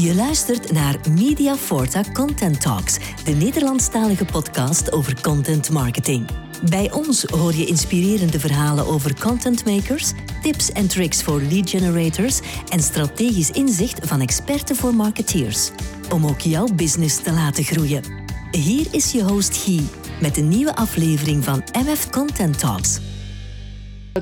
Je 0.00 0.14
luistert 0.14 0.72
naar 0.72 0.96
Media 1.10 1.54
Forta 1.54 2.02
Content 2.12 2.60
Talks, 2.60 2.98
de 3.24 3.30
Nederlandstalige 3.30 4.24
podcast 4.24 4.92
over 4.92 5.20
content 5.20 5.70
marketing. 5.70 6.26
Bij 6.70 6.92
ons 6.92 7.22
hoor 7.22 7.54
je 7.54 7.66
inspirerende 7.66 8.40
verhalen 8.40 8.86
over 8.86 9.20
content 9.20 9.64
makers, 9.64 10.12
tips 10.42 10.72
en 10.72 10.88
tricks 10.88 11.22
voor 11.22 11.40
lead 11.40 11.70
generators 11.70 12.40
en 12.68 12.80
strategisch 12.80 13.50
inzicht 13.50 14.06
van 14.06 14.20
experten 14.20 14.76
voor 14.76 14.94
marketeers. 14.94 15.70
Om 16.12 16.26
ook 16.26 16.40
jouw 16.40 16.66
business 16.74 17.22
te 17.22 17.32
laten 17.32 17.64
groeien. 17.64 18.02
Hier 18.50 18.86
is 18.90 19.12
je 19.12 19.22
host 19.22 19.56
Guy 19.56 19.82
met 20.20 20.36
een 20.36 20.48
nieuwe 20.48 20.76
aflevering 20.76 21.44
van 21.44 21.62
MF 21.72 22.10
Content 22.10 22.58
Talks. 22.58 23.00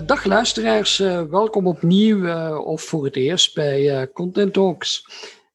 Dag 0.04 0.24
luisteraars, 0.24 1.00
uh, 1.00 1.22
welkom 1.22 1.66
opnieuw 1.66 2.18
uh, 2.18 2.61
of 2.64 2.82
voor 2.82 3.04
het 3.04 3.16
eerst 3.16 3.54
bij 3.54 4.00
uh, 4.00 4.06
Content 4.12 4.52
Talks. 4.52 5.04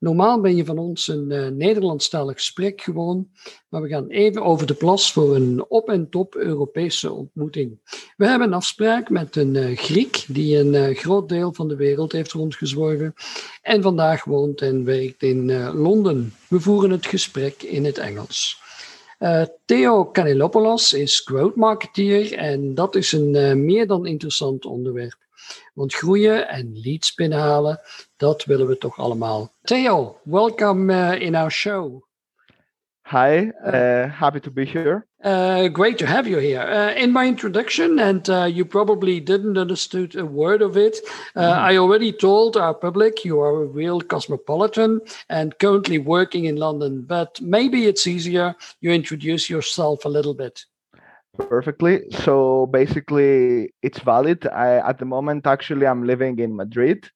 Normaal 0.01 0.41
ben 0.41 0.55
je 0.55 0.65
van 0.65 0.77
ons 0.77 1.07
een 1.07 1.31
uh, 1.31 1.47
Nederlandstalig 1.47 2.33
gesprek 2.35 2.81
gewoon, 2.81 3.27
maar 3.69 3.81
we 3.81 3.87
gaan 3.87 4.07
even 4.07 4.43
over 4.43 4.67
de 4.67 4.73
plas 4.73 5.11
voor 5.11 5.35
een 5.35 5.65
op- 5.67 5.89
en 5.89 6.09
top 6.09 6.35
Europese 6.35 7.11
ontmoeting. 7.11 7.79
We 8.17 8.27
hebben 8.27 8.47
een 8.47 8.53
afspraak 8.53 9.09
met 9.09 9.35
een 9.35 9.55
uh, 9.55 9.77
Griek 9.77 10.25
die 10.27 10.57
een 10.57 10.73
uh, 10.73 10.97
groot 10.97 11.29
deel 11.29 11.53
van 11.53 11.67
de 11.67 11.75
wereld 11.75 12.11
heeft 12.11 12.31
rondgezworven 12.31 13.13
en 13.61 13.81
vandaag 13.81 14.23
woont 14.23 14.61
en 14.61 14.83
werkt 14.83 15.23
in 15.23 15.69
Londen. 15.73 16.33
We 16.47 16.59
voeren 16.59 16.91
het 16.91 17.05
gesprek 17.05 17.61
in 17.61 17.85
het 17.85 17.97
Engels. 17.97 18.59
Theo 19.65 20.05
Kanelopoulos 20.05 20.93
is 20.93 21.21
growth 21.25 21.55
marketeer 21.55 22.33
en 22.33 22.75
dat 22.75 22.95
is 22.95 23.11
een 23.11 23.65
meer 23.65 23.87
dan 23.87 24.05
interessant 24.05 24.65
onderwerp. 24.65 25.17
Want 25.73 25.93
groeien 25.93 26.47
en 26.47 26.79
leads 26.83 27.13
binnenhalen, 27.13 27.79
dat 28.17 28.45
willen 28.45 28.67
we 28.67 28.77
toch 28.77 28.99
allemaal. 28.99 29.53
Theo, 29.61 30.19
welcome 30.23 30.93
uh, 30.93 31.21
in 31.21 31.35
our 31.35 31.51
show. 31.51 32.09
Hi, 33.11 33.51
uh, 33.65 34.09
happy 34.09 34.39
to 34.39 34.51
be 34.51 34.63
here. 34.63 35.05
Uh, 35.21 35.67
great 35.67 35.97
to 35.97 36.05
have 36.05 36.27
you 36.27 36.39
here. 36.39 36.61
Uh, 36.61 36.93
in 36.95 37.11
my 37.11 37.27
introduction, 37.27 37.99
and 37.99 38.29
uh, 38.29 38.45
you 38.45 38.63
probably 38.63 39.19
didn't 39.19 39.57
understood 39.57 40.15
a 40.15 40.25
word 40.25 40.61
of 40.61 40.77
it, 40.77 40.97
mm-hmm. 41.35 41.39
I 41.39 41.77
already 41.77 42.13
told 42.13 42.55
our 42.55 42.73
public 42.73 43.25
you 43.25 43.41
are 43.41 43.63
a 43.63 43.65
real 43.65 43.99
cosmopolitan 43.99 45.01
and 45.27 45.57
currently 45.59 45.97
working 45.97 46.45
in 46.45 46.55
London. 46.55 47.01
But 47.01 47.41
maybe 47.41 47.85
it's 47.85 48.07
easier 48.07 48.55
you 48.79 48.91
introduce 48.91 49.49
yourself 49.49 50.05
a 50.05 50.09
little 50.09 50.33
bit 50.33 50.65
perfectly. 51.37 52.01
So 52.11 52.67
basically 52.67 53.73
it's 53.81 53.99
valid. 53.99 54.45
I, 54.47 54.77
at 54.87 54.99
the 54.99 55.05
moment 55.05 55.47
actually 55.47 55.85
i'm 55.87 56.05
living 56.05 56.39
in 56.39 56.55
madrid 56.55 57.09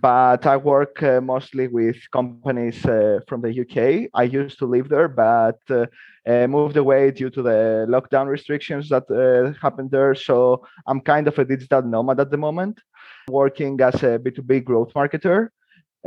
but 0.00 0.46
i 0.46 0.56
work 0.56 1.02
uh, 1.02 1.20
mostly 1.20 1.68
with 1.68 1.96
companies 2.10 2.84
uh, 2.84 3.20
from 3.28 3.40
the 3.42 3.52
uk 3.62 4.10
i 4.14 4.22
used 4.22 4.58
to 4.58 4.66
live 4.66 4.88
there 4.88 5.08
but 5.08 5.60
uh, 5.70 5.86
uh 6.26 6.46
moved 6.46 6.76
away 6.76 7.10
due 7.10 7.30
to 7.30 7.42
the 7.42 7.86
lockdown 7.88 8.26
restrictions 8.26 8.88
that 8.88 9.04
uh, 9.10 9.52
happened 9.60 9.90
there. 9.90 10.14
So 10.14 10.64
i'm 10.86 11.00
kind 11.00 11.28
of 11.28 11.38
a 11.38 11.44
digital 11.44 11.82
nomad 11.82 12.20
at 12.20 12.30
the 12.30 12.36
moment 12.36 12.80
working 13.28 13.80
as 13.80 14.02
a 14.02 14.18
b2b 14.18 14.64
growth 14.64 14.92
marketer 14.94 15.48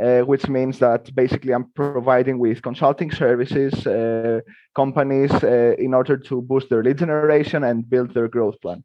uh, 0.02 0.20
which 0.20 0.48
means 0.48 0.78
that 0.78 1.14
basically 1.14 1.52
I'm 1.52 1.70
providing 1.74 2.38
with 2.38 2.62
consulting 2.62 3.10
services 3.10 3.86
uh, 3.86 4.40
companies 4.74 5.32
uh, 5.32 5.74
in 5.78 5.94
order 5.94 6.16
to 6.16 6.42
boost 6.42 6.68
their 6.68 6.82
lead 6.82 6.98
generation 6.98 7.64
and 7.64 7.88
build 7.88 8.12
their 8.14 8.28
growth 8.28 8.60
plan. 8.60 8.82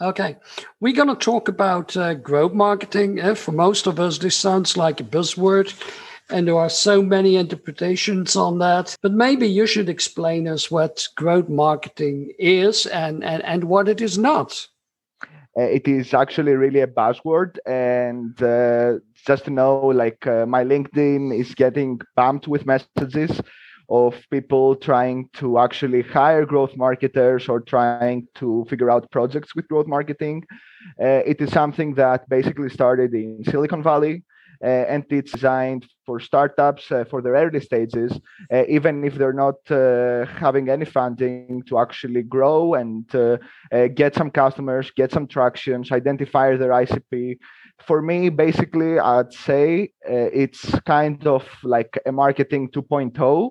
Okay, 0.00 0.36
we're 0.80 0.94
going 0.94 1.08
to 1.08 1.14
talk 1.14 1.48
about 1.48 1.96
uh, 1.96 2.14
growth 2.14 2.52
marketing. 2.52 3.20
Uh, 3.20 3.34
for 3.34 3.52
most 3.52 3.86
of 3.86 4.00
us, 4.00 4.18
this 4.18 4.36
sounds 4.36 4.76
like 4.76 5.00
a 5.00 5.04
buzzword, 5.04 5.72
and 6.28 6.46
there 6.46 6.58
are 6.58 6.70
so 6.70 7.02
many 7.02 7.36
interpretations 7.36 8.34
on 8.34 8.58
that. 8.58 8.96
But 9.02 9.12
maybe 9.12 9.46
you 9.46 9.66
should 9.66 9.88
explain 9.88 10.48
us 10.48 10.70
what 10.70 11.06
growth 11.16 11.48
marketing 11.48 12.32
is 12.38 12.86
and, 12.86 13.22
and, 13.22 13.44
and 13.44 13.64
what 13.64 13.88
it 13.88 14.00
is 14.00 14.18
not. 14.18 14.66
Uh, 15.58 15.62
it 15.62 15.88
is 15.88 16.14
actually 16.14 16.52
really 16.52 16.80
a 16.80 16.86
buzzword 16.86 17.58
and 17.66 18.40
uh, 18.40 18.98
just 19.26 19.44
to 19.44 19.50
know 19.50 19.86
like 19.86 20.24
uh, 20.26 20.46
my 20.46 20.62
linkedin 20.62 21.36
is 21.36 21.54
getting 21.56 22.00
bumped 22.14 22.46
with 22.46 22.66
messages 22.66 23.40
of 23.88 24.14
people 24.30 24.76
trying 24.76 25.28
to 25.32 25.58
actually 25.58 26.02
hire 26.02 26.46
growth 26.46 26.76
marketers 26.76 27.48
or 27.48 27.60
trying 27.60 28.28
to 28.36 28.64
figure 28.70 28.88
out 28.88 29.10
projects 29.10 29.56
with 29.56 29.66
growth 29.66 29.88
marketing. 29.88 30.44
Uh, 31.02 31.22
it 31.26 31.40
is 31.40 31.50
something 31.50 31.94
that 31.94 32.28
basically 32.28 32.70
started 32.70 33.12
in 33.12 33.42
silicon 33.44 33.82
valley 33.82 34.22
Uh, 34.62 34.84
and 34.88 35.04
it's 35.10 35.32
designed 35.32 35.86
for 36.04 36.20
startups 36.20 36.92
uh, 36.92 37.04
for 37.04 37.22
their 37.22 37.32
early 37.32 37.60
stages, 37.60 38.12
uh, 38.52 38.64
even 38.68 39.04
if 39.04 39.14
they're 39.14 39.32
not 39.32 39.58
uh, 39.70 40.26
having 40.26 40.68
any 40.68 40.84
funding 40.84 41.62
to 41.66 41.78
actually 41.78 42.22
grow 42.22 42.74
and 42.74 43.14
uh, 43.14 43.38
get 43.94 44.14
some 44.14 44.30
customers, 44.30 44.90
get 44.90 45.10
some 45.10 45.26
tractions, 45.26 45.90
identify 45.92 46.56
their 46.56 46.70
ICP. 46.70 47.38
For 47.86 48.02
me, 48.02 48.28
basically, 48.28 48.98
I'd 48.98 49.32
say 49.32 49.92
it's 50.04 50.78
kind 50.80 51.26
of 51.26 51.46
like 51.62 51.98
a 52.04 52.12
marketing 52.12 52.68
2.0 52.72 53.50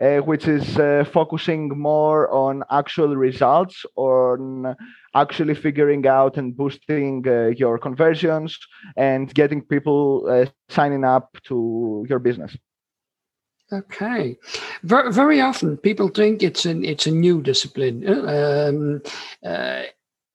uh, 0.00 0.18
which 0.18 0.48
is 0.48 0.78
uh, 0.78 1.04
focusing 1.12 1.68
more 1.78 2.30
on 2.30 2.62
actual 2.70 3.16
results, 3.16 3.84
on 3.96 4.74
actually 5.14 5.54
figuring 5.54 6.06
out 6.06 6.36
and 6.36 6.56
boosting 6.56 7.24
uh, 7.26 7.46
your 7.56 7.78
conversions 7.78 8.58
and 8.96 9.32
getting 9.34 9.62
people 9.62 10.26
uh, 10.28 10.46
signing 10.68 11.04
up 11.04 11.36
to 11.44 12.06
your 12.08 12.18
business. 12.18 12.56
Okay, 13.72 14.36
very, 14.82 15.40
often 15.40 15.78
people 15.78 16.08
think 16.08 16.42
it's 16.42 16.66
an 16.66 16.84
it's 16.84 17.06
a 17.06 17.10
new 17.10 17.40
discipline. 17.40 18.04
Uh, 18.06 18.68
um, 18.68 19.02
uh, 19.44 19.82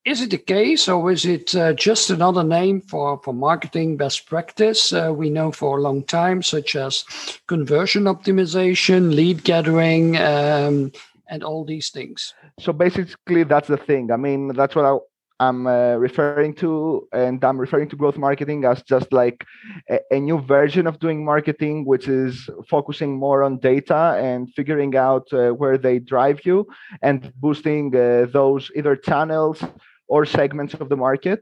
is 0.06 0.22
it 0.22 0.32
the 0.32 0.38
case, 0.38 0.88
or 0.88 1.12
is 1.12 1.26
it 1.26 1.54
uh, 1.56 1.74
just 1.74 2.10
another 2.10 2.44
name 2.44 2.82
for, 2.82 3.20
for 3.24 3.34
marketing 3.34 3.98
best 3.98 4.28
practice 4.28 4.94
uh, 4.94 5.12
we 5.14 5.30
know 5.30 5.52
for 5.52 5.78
a 5.78 5.82
long 5.82 6.04
time, 6.04 6.42
such 6.42 6.76
as 6.76 7.04
conversion 7.48 8.04
optimization, 8.04 9.14
lead 9.14 9.44
gathering, 9.44 10.18
um, 10.18 10.92
and 11.28 11.44
all 11.44 11.66
these 11.66 11.90
things? 11.90 12.34
So 12.60 12.74
basically, 12.74 13.44
that's 13.44 13.68
the 13.68 13.78
thing. 13.78 14.12
I 14.12 14.18
mean, 14.18 14.50
that's 14.50 14.76
what 14.76 14.86
I, 14.86 14.98
I'm 15.40 15.68
uh, 15.68 15.96
referring 15.96 16.54
to, 16.56 17.08
and 17.14 17.42
I'm 17.44 17.58
referring 17.58 17.88
to 17.90 17.96
growth 17.96 18.18
marketing 18.18 18.66
as 18.66 18.84
just 18.84 19.14
like 19.14 19.46
a, 19.90 20.00
a, 20.12 20.20
new 20.20 20.40
version 20.40 20.86
of 20.86 21.00
doing 21.00 21.24
marketing, 21.24 21.86
which 21.86 22.10
is 22.10 22.50
focusing 22.70 23.18
more 23.18 23.44
on 23.44 23.58
data 23.60 24.18
and 24.20 24.54
figuring 24.54 24.98
out 24.98 25.32
uh, 25.32 25.52
where 25.52 25.78
they 25.78 26.00
drive 26.00 26.46
you 26.46 26.68
and 27.02 27.32
boosting 27.36 27.96
uh, 27.96 28.26
those 28.34 28.70
either 28.76 28.98
channels 28.98 29.64
or 30.10 30.26
segments 30.26 30.74
of 30.74 30.90
the 30.90 30.98
market 30.98 31.42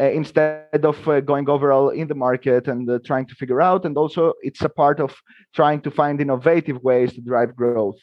uh, 0.00 0.04
instead 0.04 0.84
of 0.84 1.08
uh, 1.08 1.20
going 1.20 1.48
overall 1.50 1.90
in 1.90 2.08
the 2.08 2.14
market 2.14 2.68
and 2.68 2.88
uh, 2.88 2.98
trying 3.04 3.26
to 3.26 3.34
figure 3.34 3.60
out. 3.60 3.84
And 3.84 3.98
also, 3.98 4.32
it's 4.42 4.62
a 4.62 4.68
part 4.68 4.98
of 4.98 5.14
trying 5.54 5.82
to 5.82 5.90
find 5.90 6.20
innovative 6.20 6.82
ways 6.82 7.12
to 7.14 7.20
drive 7.20 7.54
growth. 7.54 7.98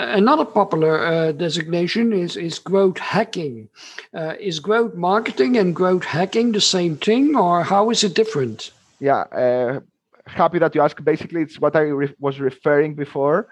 Another 0.00 0.44
popular 0.44 1.04
uh, 1.06 1.32
designation 1.32 2.12
is, 2.12 2.36
is 2.36 2.58
growth 2.58 2.98
hacking. 2.98 3.68
Uh, 4.14 4.34
is 4.38 4.60
growth 4.60 4.94
marketing 4.94 5.56
and 5.56 5.74
growth 5.74 6.04
hacking 6.04 6.52
the 6.52 6.60
same 6.60 6.96
thing, 6.96 7.36
or 7.36 7.62
how 7.62 7.90
is 7.90 8.04
it 8.04 8.14
different? 8.14 8.72
Yeah, 9.00 9.20
uh, 9.20 9.80
happy 10.26 10.58
that 10.58 10.74
you 10.74 10.80
asked. 10.80 11.04
Basically, 11.04 11.42
it's 11.42 11.60
what 11.60 11.76
I 11.76 11.80
re- 11.80 12.14
was 12.18 12.40
referring 12.40 12.94
before. 12.94 13.48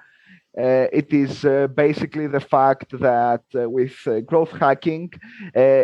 Uh, 0.57 0.89
it 0.93 1.13
is 1.13 1.45
uh, 1.45 1.69
basically 1.69 2.27
the 2.27 2.41
fact 2.41 2.91
that 2.99 3.43
uh, 3.55 3.71
with 3.71 3.95
growth 4.27 4.51
hacking, 4.51 5.13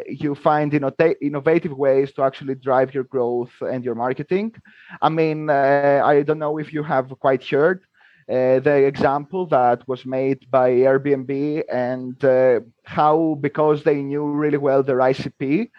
you 0.08 0.34
find 0.34 0.72
innota- 0.72 1.14
innovative 1.22 1.72
ways 1.72 2.12
to 2.12 2.22
actually 2.22 2.56
drive 2.56 2.92
your 2.92 3.04
growth 3.04 3.53
and 3.60 3.84
your 3.84 3.94
marketing. 3.94 4.53
I 5.00 5.10
mean, 5.10 5.48
I 5.48 6.22
don't 6.22 6.41
know 6.41 6.59
if 6.59 6.72
you 6.72 6.83
have 6.83 7.09
quite 7.21 7.44
heard 7.44 7.83
uh, 8.28 8.59
the 8.60 8.84
example 8.86 9.47
that 9.47 9.86
was 9.88 10.06
made 10.06 10.50
by 10.50 10.71
Airbnb 10.71 11.62
and 11.72 12.24
uh, 12.24 12.60
how 12.84 13.36
because 13.41 13.82
they 13.82 13.97
knew 14.03 14.24
really 14.26 14.59
well 14.59 14.82
their 14.82 14.98
ICP, 14.98 15.71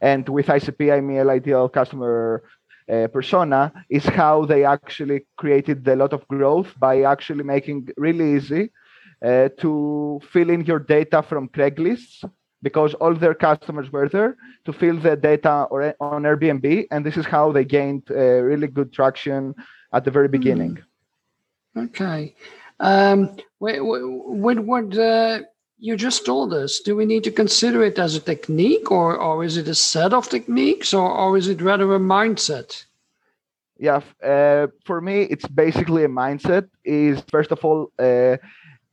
and 0.00 0.28
with 0.28 0.46
ICP 0.46 0.92
I 0.92 1.00
mean 1.00 1.28
ideal 1.28 1.68
customer 1.68 2.42
uh, 2.92 3.06
persona 3.08 3.72
is 3.88 4.04
how 4.04 4.44
they 4.44 4.64
actually 4.64 5.26
created 5.36 5.86
a 5.88 5.96
lot 5.96 6.12
of 6.12 6.26
growth 6.28 6.74
by 6.78 7.02
actually 7.02 7.44
making 7.44 7.88
really 7.96 8.34
easy 8.36 8.70
uh, 9.24 9.48
to 9.58 10.20
fill 10.30 10.50
in 10.50 10.64
your 10.64 10.78
data 10.78 11.22
from 11.22 11.48
Craigslist 11.48 12.24
because 12.62 12.94
all 12.94 13.14
their 13.14 13.34
customers 13.34 13.90
were 13.92 14.08
there 14.08 14.36
to 14.64 14.72
fill 14.72 14.96
the 14.98 15.16
data 15.16 15.66
or, 15.70 15.94
on 16.00 16.22
Airbnb, 16.22 16.86
and 16.90 17.04
this 17.04 17.16
is 17.16 17.26
how 17.26 17.52
they 17.52 17.64
gained 17.64 18.02
uh, 18.10 18.14
really 18.14 18.66
good 18.66 18.92
traction 18.92 19.54
at 19.92 20.04
the 20.04 20.10
very 20.10 20.28
beginning. 20.28 20.76
Mm. 20.76 20.82
Okay. 21.76 22.34
Um, 22.80 23.36
what, 23.58 24.58
what 24.60 24.98
uh, 24.98 25.40
you 25.78 25.96
just 25.96 26.24
told 26.24 26.54
us, 26.54 26.80
do 26.80 26.96
we 26.96 27.04
need 27.04 27.24
to 27.24 27.30
consider 27.30 27.84
it 27.84 27.98
as 27.98 28.14
a 28.14 28.20
technique 28.20 28.90
or, 28.90 29.16
or 29.16 29.44
is 29.44 29.56
it 29.56 29.68
a 29.68 29.74
set 29.74 30.12
of 30.12 30.28
techniques 30.28 30.94
or, 30.94 31.10
or 31.10 31.36
is 31.36 31.48
it 31.48 31.60
rather 31.60 31.94
a 31.94 31.98
mindset? 31.98 32.84
Yeah, 33.78 34.00
uh, 34.22 34.68
for 34.84 35.00
me, 35.00 35.22
it's 35.22 35.46
basically 35.48 36.04
a 36.04 36.08
mindset. 36.08 36.68
Is 36.84 37.22
first 37.28 37.50
of 37.50 37.64
all, 37.64 37.90
uh, 37.98 38.36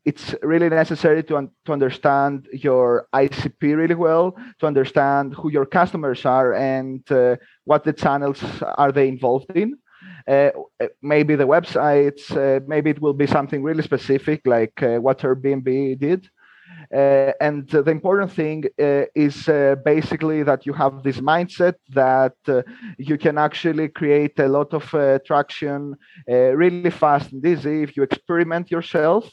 it's 0.05 0.33
really 0.41 0.69
necessary 0.69 1.23
to, 1.23 1.37
un- 1.37 1.51
to 1.65 1.73
understand 1.73 2.47
your 2.51 3.07
ICP 3.13 3.77
really 3.77 3.95
well, 3.95 4.35
to 4.59 4.65
understand 4.65 5.35
who 5.35 5.51
your 5.51 5.67
customers 5.67 6.25
are 6.25 6.53
and 6.55 7.09
uh, 7.11 7.35
what 7.65 7.83
the 7.83 7.93
channels 7.93 8.43
are 8.77 8.91
they 8.91 9.07
involved 9.07 9.51
in. 9.55 9.77
Uh, 10.27 10.50
maybe 11.01 11.35
the 11.35 11.47
websites, 11.47 12.31
uh, 12.31 12.59
maybe 12.68 12.89
it 12.89 13.01
will 13.01 13.13
be 13.13 13.27
something 13.27 13.63
really 13.63 13.83
specific 13.83 14.41
like 14.45 14.81
uh, 14.83 14.97
what 14.97 15.19
Airbnb 15.19 16.00
did. 16.00 16.29
Uh, 16.94 17.31
and 17.39 17.69
the 17.69 17.89
important 17.89 18.31
thing 18.31 18.65
uh, 18.79 19.03
is 19.15 19.47
uh, 19.47 19.75
basically 19.85 20.44
that 20.44 20.65
you 20.65 20.73
have 20.73 21.03
this 21.03 21.19
mindset 21.19 21.75
that 21.89 22.33
you 22.97 23.18
can 23.18 23.38
actually 23.38 23.88
create 23.88 24.38
a 24.39 24.47
lot 24.47 24.73
of 24.73 24.83
traction 25.23 25.95
really 26.27 26.89
fast 26.89 27.31
and 27.31 27.45
easy 27.45 27.83
if 27.83 27.95
you 27.95 28.03
experiment 28.03 28.69
yourself 28.71 29.29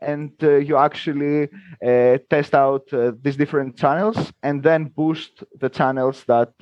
and 0.00 0.32
uh, 0.42 0.56
you 0.56 0.76
actually 0.76 1.48
uh, 1.84 2.18
test 2.28 2.54
out 2.54 2.92
uh, 2.92 3.12
these 3.22 3.36
different 3.36 3.76
channels 3.76 4.32
and 4.42 4.62
then 4.62 4.84
boost 4.84 5.42
the 5.58 5.68
channels 5.68 6.24
that 6.26 6.52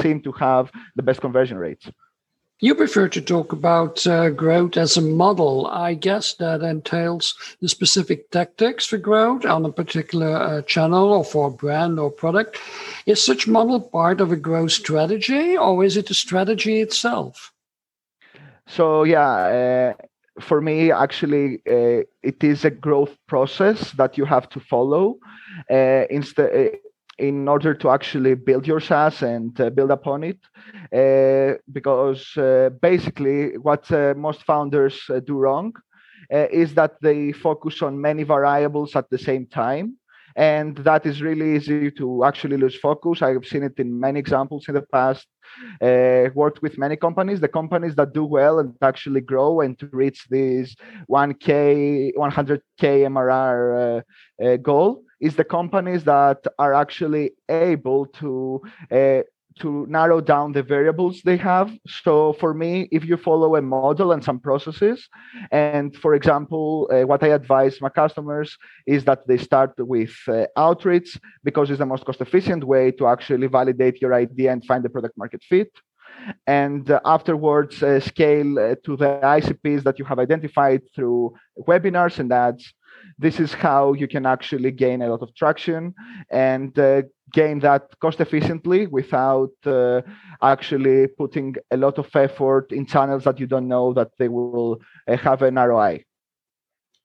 seem 0.00 0.20
to 0.20 0.32
have 0.32 0.70
the 0.96 1.02
best 1.02 1.20
conversion 1.20 1.58
rates. 1.58 1.90
You 2.62 2.76
prefer 2.76 3.08
to 3.08 3.20
talk 3.20 3.52
about 3.52 4.06
uh, 4.06 4.30
growth 4.30 4.76
as 4.76 4.96
a 4.96 5.00
model. 5.00 5.66
I 5.66 5.94
guess 5.94 6.34
that 6.34 6.62
entails 6.62 7.34
the 7.60 7.68
specific 7.68 8.30
tactics 8.30 8.86
for 8.86 8.98
growth 8.98 9.44
on 9.44 9.64
a 9.64 9.72
particular 9.72 10.36
uh, 10.36 10.62
channel 10.62 11.12
or 11.12 11.24
for 11.24 11.48
a 11.48 11.50
brand 11.50 11.98
or 11.98 12.08
product. 12.08 12.60
Is 13.04 13.20
such 13.20 13.48
model 13.48 13.80
part 13.80 14.20
of 14.20 14.30
a 14.30 14.36
growth 14.36 14.70
strategy 14.70 15.56
or 15.56 15.82
is 15.82 15.96
it 15.96 16.08
a 16.10 16.14
strategy 16.14 16.80
itself? 16.80 17.52
So, 18.68 19.02
yeah, 19.02 19.94
uh, 19.98 20.40
for 20.40 20.60
me, 20.60 20.92
actually, 20.92 21.62
uh, 21.68 22.06
it 22.22 22.44
is 22.44 22.64
a 22.64 22.70
growth 22.70 23.18
process 23.26 23.90
that 23.92 24.16
you 24.16 24.24
have 24.24 24.48
to 24.50 24.60
follow. 24.60 25.18
Uh, 25.68 26.04
instead, 26.10 26.78
in 27.18 27.48
order 27.48 27.74
to 27.74 27.90
actually 27.90 28.34
build 28.34 28.66
your 28.66 28.80
SaaS 28.80 29.22
and 29.22 29.58
uh, 29.60 29.70
build 29.70 29.90
upon 29.90 30.24
it. 30.24 30.38
Uh, 30.92 31.58
because 31.70 32.36
uh, 32.36 32.70
basically, 32.80 33.58
what 33.58 33.90
uh, 33.92 34.14
most 34.16 34.42
founders 34.44 35.02
uh, 35.10 35.20
do 35.20 35.38
wrong 35.38 35.72
uh, 36.32 36.46
is 36.50 36.74
that 36.74 36.96
they 37.02 37.32
focus 37.32 37.82
on 37.82 38.00
many 38.00 38.22
variables 38.22 38.96
at 38.96 39.08
the 39.10 39.18
same 39.18 39.46
time. 39.46 39.96
And 40.34 40.78
that 40.78 41.04
is 41.04 41.20
really 41.20 41.56
easy 41.56 41.90
to 41.90 42.24
actually 42.24 42.56
lose 42.56 42.74
focus. 42.74 43.20
I've 43.20 43.44
seen 43.44 43.62
it 43.64 43.78
in 43.78 44.00
many 44.00 44.18
examples 44.18 44.66
in 44.66 44.74
the 44.74 44.86
past. 44.90 45.26
worked 46.34 46.62
with 46.62 46.78
many 46.78 46.96
companies. 46.96 47.38
The 47.38 47.48
companies 47.48 47.94
that 47.96 48.14
do 48.14 48.24
well 48.24 48.58
and 48.58 48.74
actually 48.80 49.20
grow 49.20 49.60
and 49.60 49.78
to 49.78 49.90
reach 49.92 50.26
this 50.30 50.74
1K, 51.10 52.12
100K 52.16 52.62
MRR 52.80 54.62
goal 54.62 55.04
is 55.22 55.36
the 55.36 55.44
companies 55.44 56.02
that 56.04 56.40
are 56.58 56.74
actually 56.74 57.30
able 57.48 58.06
to 58.06 58.60
uh, 58.90 59.22
to 59.60 59.86
narrow 59.88 60.20
down 60.20 60.52
the 60.52 60.62
variables 60.62 61.20
they 61.22 61.36
have. 61.36 61.70
So 61.86 62.32
for 62.40 62.54
me, 62.54 62.88
if 62.90 63.04
you 63.04 63.16
follow 63.16 63.56
a 63.56 63.62
model 63.62 64.12
and 64.12 64.24
some 64.24 64.40
processes, 64.40 65.08
and 65.50 65.94
for 65.94 66.14
example, 66.14 66.88
uh, 66.90 67.02
what 67.06 67.22
I 67.22 67.28
advise 67.28 67.80
my 67.80 67.90
customers 67.90 68.56
is 68.86 69.04
that 69.04 69.26
they 69.28 69.36
start 69.36 69.74
with 69.78 70.14
uh, 70.26 70.46
outreach 70.56 71.20
because 71.44 71.70
it's 71.70 71.78
the 71.80 71.86
most 71.86 72.04
cost 72.06 72.20
efficient 72.22 72.64
way 72.64 72.90
to 72.92 73.06
actually 73.06 73.46
validate 73.46 74.00
your 74.00 74.14
idea 74.14 74.52
and 74.52 74.64
find 74.64 74.82
the 74.82 74.90
product 74.90 75.16
market 75.18 75.42
fit. 75.42 75.70
And 76.46 76.90
uh, 76.90 77.00
afterwards, 77.04 77.76
scale 78.10 78.58
uh, 78.58 78.74
to 78.84 78.96
the 78.96 79.20
ICPs 79.38 79.82
that 79.84 79.98
you 79.98 80.04
have 80.04 80.18
identified 80.18 80.82
through 80.94 81.34
webinars 81.68 82.18
and 82.18 82.32
ads 82.32 82.72
this 83.18 83.40
is 83.40 83.52
how 83.52 83.92
you 83.92 84.08
can 84.08 84.26
actually 84.26 84.70
gain 84.70 85.02
a 85.02 85.08
lot 85.08 85.22
of 85.22 85.34
traction 85.34 85.94
and 86.30 86.78
uh, 86.78 87.02
gain 87.32 87.58
that 87.60 87.88
cost 88.00 88.20
efficiently 88.20 88.86
without 88.86 89.52
uh, 89.66 90.02
actually 90.42 91.06
putting 91.06 91.54
a 91.70 91.76
lot 91.76 91.98
of 91.98 92.08
effort 92.14 92.72
in 92.72 92.86
channels 92.86 93.24
that 93.24 93.40
you 93.40 93.46
don't 93.46 93.68
know 93.68 93.92
that 93.92 94.10
they 94.18 94.28
will 94.28 94.78
uh, 95.08 95.16
have 95.16 95.42
an 95.42 95.54
ROI. 95.54 96.04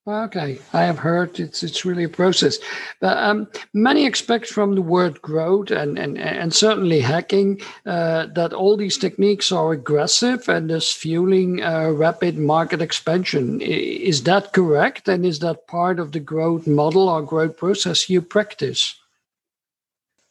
Okay, 0.07 0.57
I 0.71 0.83
have 0.83 0.99
heard 0.99 1.37
it's 1.37 1.63
it's 1.63 1.83
really 1.83 2.05
a 2.05 2.09
process. 2.09 2.59
But 3.01 3.17
um, 3.17 3.49
many 3.73 4.05
expect 4.05 4.47
from 4.47 4.73
the 4.73 4.81
word 4.81 5.21
growth 5.21 5.69
and 5.69 5.99
and, 5.99 6.17
and 6.17 6.53
certainly 6.53 7.01
hacking 7.01 7.59
uh, 7.85 8.27
that 8.27 8.53
all 8.53 8.77
these 8.77 8.97
techniques 8.97 9.51
are 9.51 9.73
aggressive 9.73 10.47
and 10.47 10.69
thus 10.69 10.93
fueling 10.93 11.61
uh, 11.61 11.89
rapid 11.89 12.37
market 12.37 12.81
expansion. 12.81 13.59
Is 13.59 14.23
that 14.23 14.53
correct? 14.53 15.09
And 15.09 15.25
is 15.25 15.39
that 15.39 15.67
part 15.67 15.99
of 15.99 16.13
the 16.13 16.21
growth 16.21 16.67
model 16.67 17.09
or 17.09 17.21
growth 17.21 17.57
process 17.57 18.09
you 18.09 18.21
practice? 18.21 18.95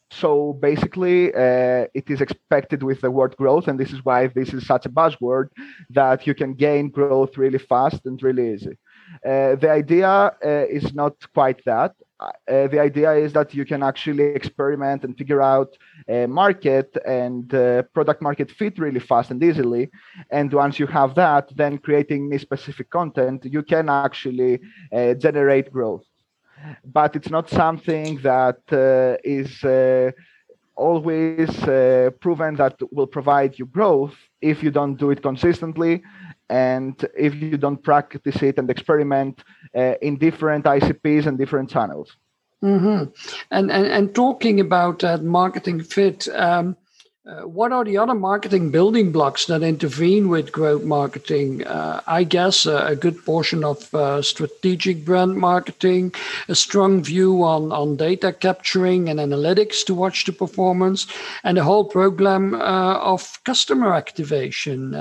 So 0.09 0.53
basically, 0.53 1.33
uh, 1.33 1.85
it 1.93 2.09
is 2.09 2.21
expected 2.21 2.81
with 2.81 3.01
the 3.01 3.11
word 3.11 3.35
growth, 3.35 3.67
and 3.67 3.79
this 3.79 3.91
is 3.91 4.03
why 4.03 4.27
this 4.27 4.53
is 4.53 4.65
such 4.65 4.85
a 4.85 4.89
buzzword 4.89 5.49
that 5.91 6.25
you 6.25 6.33
can 6.33 6.53
gain 6.53 6.89
growth 6.89 7.37
really 7.37 7.59
fast 7.59 8.05
and 8.05 8.23
really 8.23 8.53
easy. 8.53 8.77
Uh, 9.25 9.55
the 9.55 9.69
idea 9.69 10.07
uh, 10.09 10.31
is 10.69 10.93
not 10.93 11.15
quite 11.33 11.63
that. 11.65 11.93
Uh, 12.19 12.67
the 12.67 12.79
idea 12.79 13.13
is 13.13 13.31
that 13.33 13.53
you 13.53 13.63
can 13.63 13.83
actually 13.83 14.23
experiment 14.23 15.03
and 15.03 15.17
figure 15.17 15.41
out 15.41 15.77
a 16.07 16.25
market 16.25 16.97
and 17.05 17.53
uh, 17.53 17.83
product 17.93 18.21
market 18.21 18.49
fit 18.49 18.79
really 18.79 18.99
fast 18.99 19.29
and 19.29 19.43
easily. 19.43 19.89
And 20.31 20.51
once 20.51 20.79
you 20.79 20.87
have 20.87 21.13
that, 21.15 21.55
then 21.55 21.77
creating 21.77 22.37
specific 22.39 22.89
content, 22.89 23.45
you 23.45 23.61
can 23.61 23.87
actually 23.89 24.59
uh, 24.91 25.13
generate 25.13 25.71
growth. 25.71 26.05
But 26.83 27.15
it's 27.15 27.29
not 27.29 27.49
something 27.49 28.17
that 28.23 28.61
uh, 28.71 29.17
is 29.23 29.63
always 30.75 31.49
proven 32.19 32.55
that 32.55 32.79
will 32.91 33.07
provide 33.07 33.57
you 33.59 33.65
growth 33.65 34.15
if 34.41 34.63
you 34.63 34.71
don't 34.71 34.95
do 34.95 35.11
it 35.11 35.21
consistently 35.21 36.03
and 36.49 37.07
if 37.17 37.35
you 37.35 37.57
don't 37.57 37.83
practice 37.83 38.41
it 38.41 38.57
and 38.57 38.69
experiment 38.69 39.43
uh, 39.75 39.95
in 40.01 40.17
different 40.17 40.65
ICPs 40.65 41.25
and 41.25 41.37
different 41.37 41.69
channels. 41.69 42.15
Mm-hmm. 42.63 43.11
And, 43.51 43.71
and 43.71 43.85
and 43.85 44.15
talking 44.15 44.59
about 44.59 44.99
that 44.99 45.23
marketing 45.23 45.83
fit, 45.83 46.27
um, 46.29 46.75
uh, 47.27 47.41
what 47.41 47.73
are 47.73 47.83
the 47.83 47.97
other 47.97 48.13
marketing 48.13 48.71
building 48.71 49.11
blocks 49.11 49.45
that 49.47 49.61
intervene 49.61 50.29
with 50.29 50.51
growth 50.51 50.83
marketing? 50.83 51.63
Uh, 51.67 52.01
I 52.07 52.23
guess 52.23 52.65
uh, 52.65 52.85
a 52.87 52.95
good 52.95 53.23
portion 53.25 53.65
of 53.65 53.93
uh, 53.93 54.21
strategic 54.21 55.03
brand 55.03 55.35
marketing, 55.35 56.13
a 56.47 56.55
strong 56.55 57.03
view 57.03 57.43
on, 57.43 57.71
on 57.71 57.97
data 57.97 58.31
capturing 58.31 59.09
and 59.09 59.19
analytics 59.19 59.85
to 59.87 59.93
watch 59.93 60.23
the 60.23 60.31
performance, 60.31 61.05
and 61.43 61.57
a 61.57 61.63
whole 61.63 61.83
program 61.83 62.55
uh, 62.55 62.97
of 62.99 63.39
customer 63.43 63.93
activation. 63.93 64.95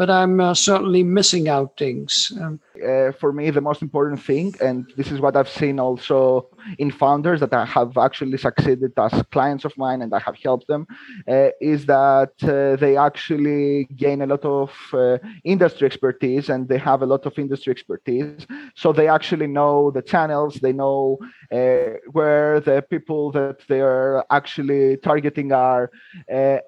But 0.00 0.08
I'm 0.08 0.40
uh, 0.40 0.54
certainly 0.54 1.02
missing 1.02 1.46
out 1.50 1.76
things. 1.76 2.32
Um, 2.40 2.58
uh, 2.82 3.12
for 3.12 3.34
me, 3.34 3.50
the 3.50 3.60
most 3.60 3.82
important 3.82 4.22
thing, 4.22 4.54
and 4.62 4.90
this 4.96 5.12
is 5.12 5.20
what 5.20 5.36
I've 5.36 5.48
seen 5.62 5.78
also 5.78 6.48
in 6.78 6.90
founders 6.90 7.40
that 7.40 7.52
I 7.52 7.66
have 7.66 7.98
actually 7.98 8.38
succeeded 8.38 8.92
as 8.96 9.12
clients 9.30 9.66
of 9.66 9.76
mine 9.76 10.00
and 10.00 10.14
I 10.14 10.20
have 10.20 10.36
helped 10.42 10.68
them, 10.68 10.86
uh, 11.28 11.48
is 11.60 11.84
that 11.84 12.32
uh, 12.42 12.76
they 12.76 12.96
actually 12.96 13.88
gain 13.96 14.22
a 14.22 14.26
lot 14.26 14.44
of 14.44 14.70
uh, 14.94 15.18
industry 15.44 15.86
expertise 15.86 16.48
and 16.48 16.66
they 16.66 16.78
have 16.78 17.02
a 17.02 17.06
lot 17.06 17.26
of 17.26 17.38
industry 17.38 17.70
expertise. 17.70 18.46
So 18.74 18.94
they 18.94 19.08
actually 19.08 19.48
know 19.48 19.90
the 19.90 20.00
channels, 20.00 20.54
they 20.54 20.72
know 20.72 21.18
uh, 21.52 21.98
where 22.12 22.60
the 22.60 22.84
people 22.88 23.32
that 23.32 23.58
they 23.68 23.80
are 23.80 24.24
actually 24.30 24.96
targeting 24.98 25.52
are. 25.52 25.90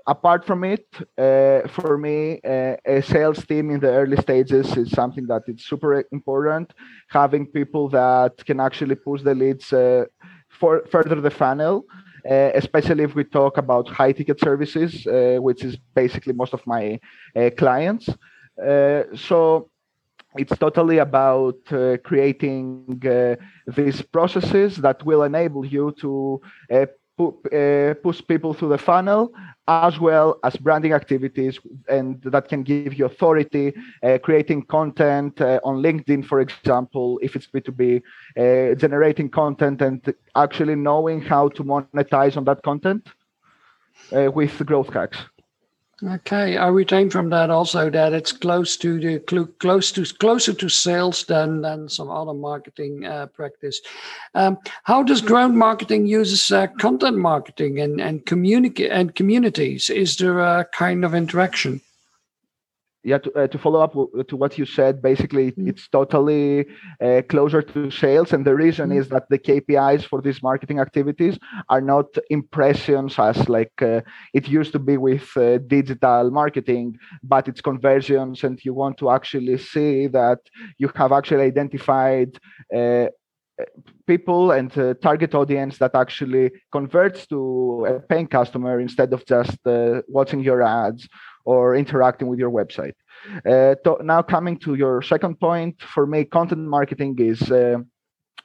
apart 0.06 0.44
from 0.44 0.64
it, 0.64 0.86
for 1.68 1.98
me, 1.98 2.40
a 2.44 3.02
sales 3.02 3.44
team 3.46 3.70
in 3.70 3.80
the 3.80 3.90
early 3.90 4.16
stages 4.16 4.76
is 4.76 4.90
something 4.90 5.26
that 5.26 5.42
is 5.46 5.64
super 5.64 6.04
important. 6.12 6.72
Having 7.08 7.46
people 7.46 7.88
that 7.90 8.44
can 8.44 8.60
actually 8.60 8.96
push 8.96 9.22
the 9.22 9.34
leads 9.34 9.72
uh, 9.72 10.04
for 10.48 10.82
further 10.90 11.20
the 11.20 11.30
funnel. 11.30 11.84
Uh, 12.24 12.52
especially 12.54 13.02
if 13.02 13.16
we 13.16 13.24
talk 13.24 13.58
about 13.58 13.88
high 13.88 14.12
ticket 14.12 14.38
services, 14.38 15.04
uh, 15.08 15.38
which 15.40 15.64
is 15.64 15.76
basically 15.92 16.32
most 16.32 16.54
of 16.54 16.64
my 16.68 16.96
uh, 17.34 17.50
clients. 17.58 18.08
Uh, 18.64 19.02
so 19.12 19.70
it's 20.36 20.56
totally 20.58 20.98
about 20.98 21.58
uh, 21.72 21.96
creating 22.04 23.02
these 23.66 24.02
processes 24.02 24.76
that 24.76 25.04
will 25.04 25.22
enable 25.22 25.64
you 25.64 25.94
to 26.00 26.40
uh, 27.22 27.94
push 28.02 28.22
people 28.26 28.54
through 28.54 28.70
the 28.70 28.78
funnel 28.78 29.32
as 29.68 30.00
well 30.00 30.38
as 30.42 30.56
branding 30.56 30.92
activities 30.92 31.60
and 31.88 32.20
that 32.22 32.48
can 32.48 32.62
give 32.62 32.94
you 32.94 33.04
authority 33.04 33.72
uh, 34.02 34.18
creating 34.22 34.62
content 34.62 35.40
uh, 35.40 35.60
on 35.62 35.76
linkedin 35.82 36.24
for 36.24 36.40
example 36.40 37.20
if 37.22 37.36
it's 37.36 37.46
b2b 37.46 38.02
uh, 38.38 38.74
generating 38.74 39.28
content 39.28 39.80
and 39.82 40.14
actually 40.34 40.74
knowing 40.74 41.20
how 41.20 41.48
to 41.48 41.62
monetize 41.62 42.36
on 42.36 42.44
that 42.44 42.62
content 42.62 43.06
uh, 44.16 44.30
with 44.32 44.64
growth 44.66 44.92
hacks 44.92 45.18
Okay, 46.04 46.56
I 46.56 46.66
retain 46.66 47.10
from 47.10 47.30
that 47.30 47.48
also 47.48 47.88
that 47.88 48.12
it's 48.12 48.32
close 48.32 48.76
to 48.78 48.98
the 48.98 49.20
close 49.60 49.92
to 49.92 50.04
closer 50.04 50.52
to 50.52 50.68
sales 50.68 51.24
than 51.26 51.62
than 51.62 51.88
some 51.88 52.10
other 52.10 52.34
marketing 52.34 53.06
uh, 53.06 53.26
practice. 53.26 53.80
Um, 54.34 54.58
how 54.82 55.04
does 55.04 55.20
growth 55.20 55.52
marketing 55.52 56.06
uses 56.06 56.50
uh, 56.50 56.66
content 56.80 57.18
marketing 57.18 57.78
and 57.78 58.00
and 58.00 58.26
communicate 58.26 58.90
and 58.90 59.14
communities? 59.14 59.90
Is 59.90 60.16
there 60.16 60.40
a 60.40 60.66
kind 60.72 61.04
of 61.04 61.14
interaction? 61.14 61.80
Yeah 63.04 63.18
to, 63.18 63.32
uh, 63.32 63.46
to 63.46 63.58
follow 63.58 63.80
up 63.80 63.92
to 64.28 64.36
what 64.36 64.58
you 64.58 64.64
said 64.64 65.02
basically 65.02 65.52
mm. 65.52 65.68
it's 65.68 65.88
totally 65.88 66.66
uh, 67.00 67.22
closer 67.28 67.62
to 67.62 67.90
sales 67.90 68.32
and 68.32 68.44
the 68.44 68.54
reason 68.54 68.90
mm. 68.90 68.98
is 68.98 69.08
that 69.08 69.28
the 69.28 69.38
kpis 69.38 70.04
for 70.04 70.20
these 70.20 70.42
marketing 70.42 70.78
activities 70.78 71.38
are 71.68 71.80
not 71.80 72.06
impressions 72.30 73.18
as 73.18 73.48
like 73.48 73.72
uh, 73.82 74.00
it 74.34 74.48
used 74.48 74.72
to 74.72 74.78
be 74.78 74.96
with 74.96 75.36
uh, 75.36 75.58
digital 75.66 76.30
marketing 76.30 76.96
but 77.22 77.48
it's 77.48 77.60
conversions 77.60 78.44
and 78.44 78.64
you 78.64 78.74
want 78.74 78.96
to 78.96 79.10
actually 79.10 79.58
see 79.58 80.06
that 80.06 80.38
you 80.78 80.90
have 80.94 81.12
actually 81.12 81.42
identified 81.42 82.38
uh, 82.74 83.06
people 84.06 84.50
and 84.52 84.76
uh, 84.78 84.94
target 84.94 85.34
audience 85.34 85.78
that 85.78 85.94
actually 85.94 86.50
converts 86.72 87.26
to 87.26 87.86
a 87.88 88.00
paying 88.00 88.26
customer 88.26 88.80
instead 88.80 89.12
of 89.12 89.24
just 89.26 89.58
uh, 89.66 90.02
watching 90.08 90.40
your 90.40 90.62
ads 90.62 91.08
or 91.44 91.74
interacting 91.76 92.28
with 92.28 92.38
your 92.38 92.50
website. 92.50 92.94
Uh, 93.46 93.74
to, 93.84 93.98
now 94.02 94.22
coming 94.22 94.58
to 94.58 94.74
your 94.74 95.02
second 95.02 95.38
point, 95.38 95.80
for 95.80 96.06
me, 96.06 96.24
content 96.24 96.62
marketing 96.62 97.16
is 97.18 97.50
uh, 97.50 97.78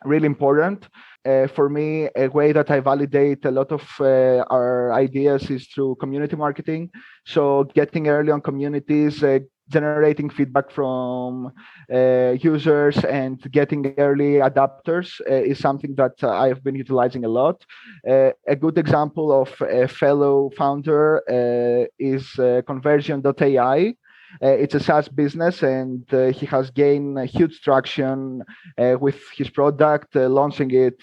really 0.04 0.26
important. 0.26 0.88
Uh, 1.26 1.48
for 1.48 1.68
me, 1.70 2.08
a 2.16 2.28
way 2.28 2.52
that 2.54 2.72
I 2.72 2.80
validate 2.80 3.44
a 3.46 3.52
lot 3.52 3.72
of 3.72 3.84
uh, 4.00 4.46
our 4.50 4.94
ideas 4.94 5.50
is 5.50 5.68
through 5.68 5.96
community 5.96 6.36
marketing. 6.36 6.90
So 7.26 7.66
getting 7.76 8.08
early 8.08 8.32
on 8.32 8.42
communities, 8.42 9.24
uh, 9.24 9.40
generating 9.70 10.30
feedback 10.30 10.72
from 10.72 11.52
uh, 11.94 12.36
users 12.40 12.98
and 13.06 13.40
getting 13.52 13.94
early 13.98 14.36
adapters 14.36 15.20
uh, 15.30 15.34
is 15.34 15.60
something 15.60 15.96
that 15.96 16.14
uh, 16.24 16.30
I 16.30 16.48
have 16.48 16.64
been 16.64 16.76
utilizing 16.76 17.26
a 17.26 17.30
lot. 17.30 17.66
Uh, 18.08 18.32
a 18.48 18.56
good 18.56 18.78
example 18.78 19.32
of 19.32 19.50
a 19.62 19.88
fellow 19.88 20.50
founder 20.58 21.22
uh, 21.30 21.88
is 22.00 22.38
uh, 22.40 22.62
conversion.ai. 22.66 23.96
Uh, 24.44 24.48
it's 24.50 24.76
a 24.76 24.80
SaaS 24.80 25.08
business, 25.08 25.64
and 25.64 26.04
uh, 26.14 26.28
he 26.28 26.46
has 26.46 26.70
gained 26.72 27.20
huge 27.30 27.62
traction 27.62 28.44
uh, 28.78 28.96
with 29.00 29.20
his 29.36 29.50
product, 29.50 30.16
launching 30.16 30.72
it 30.72 31.02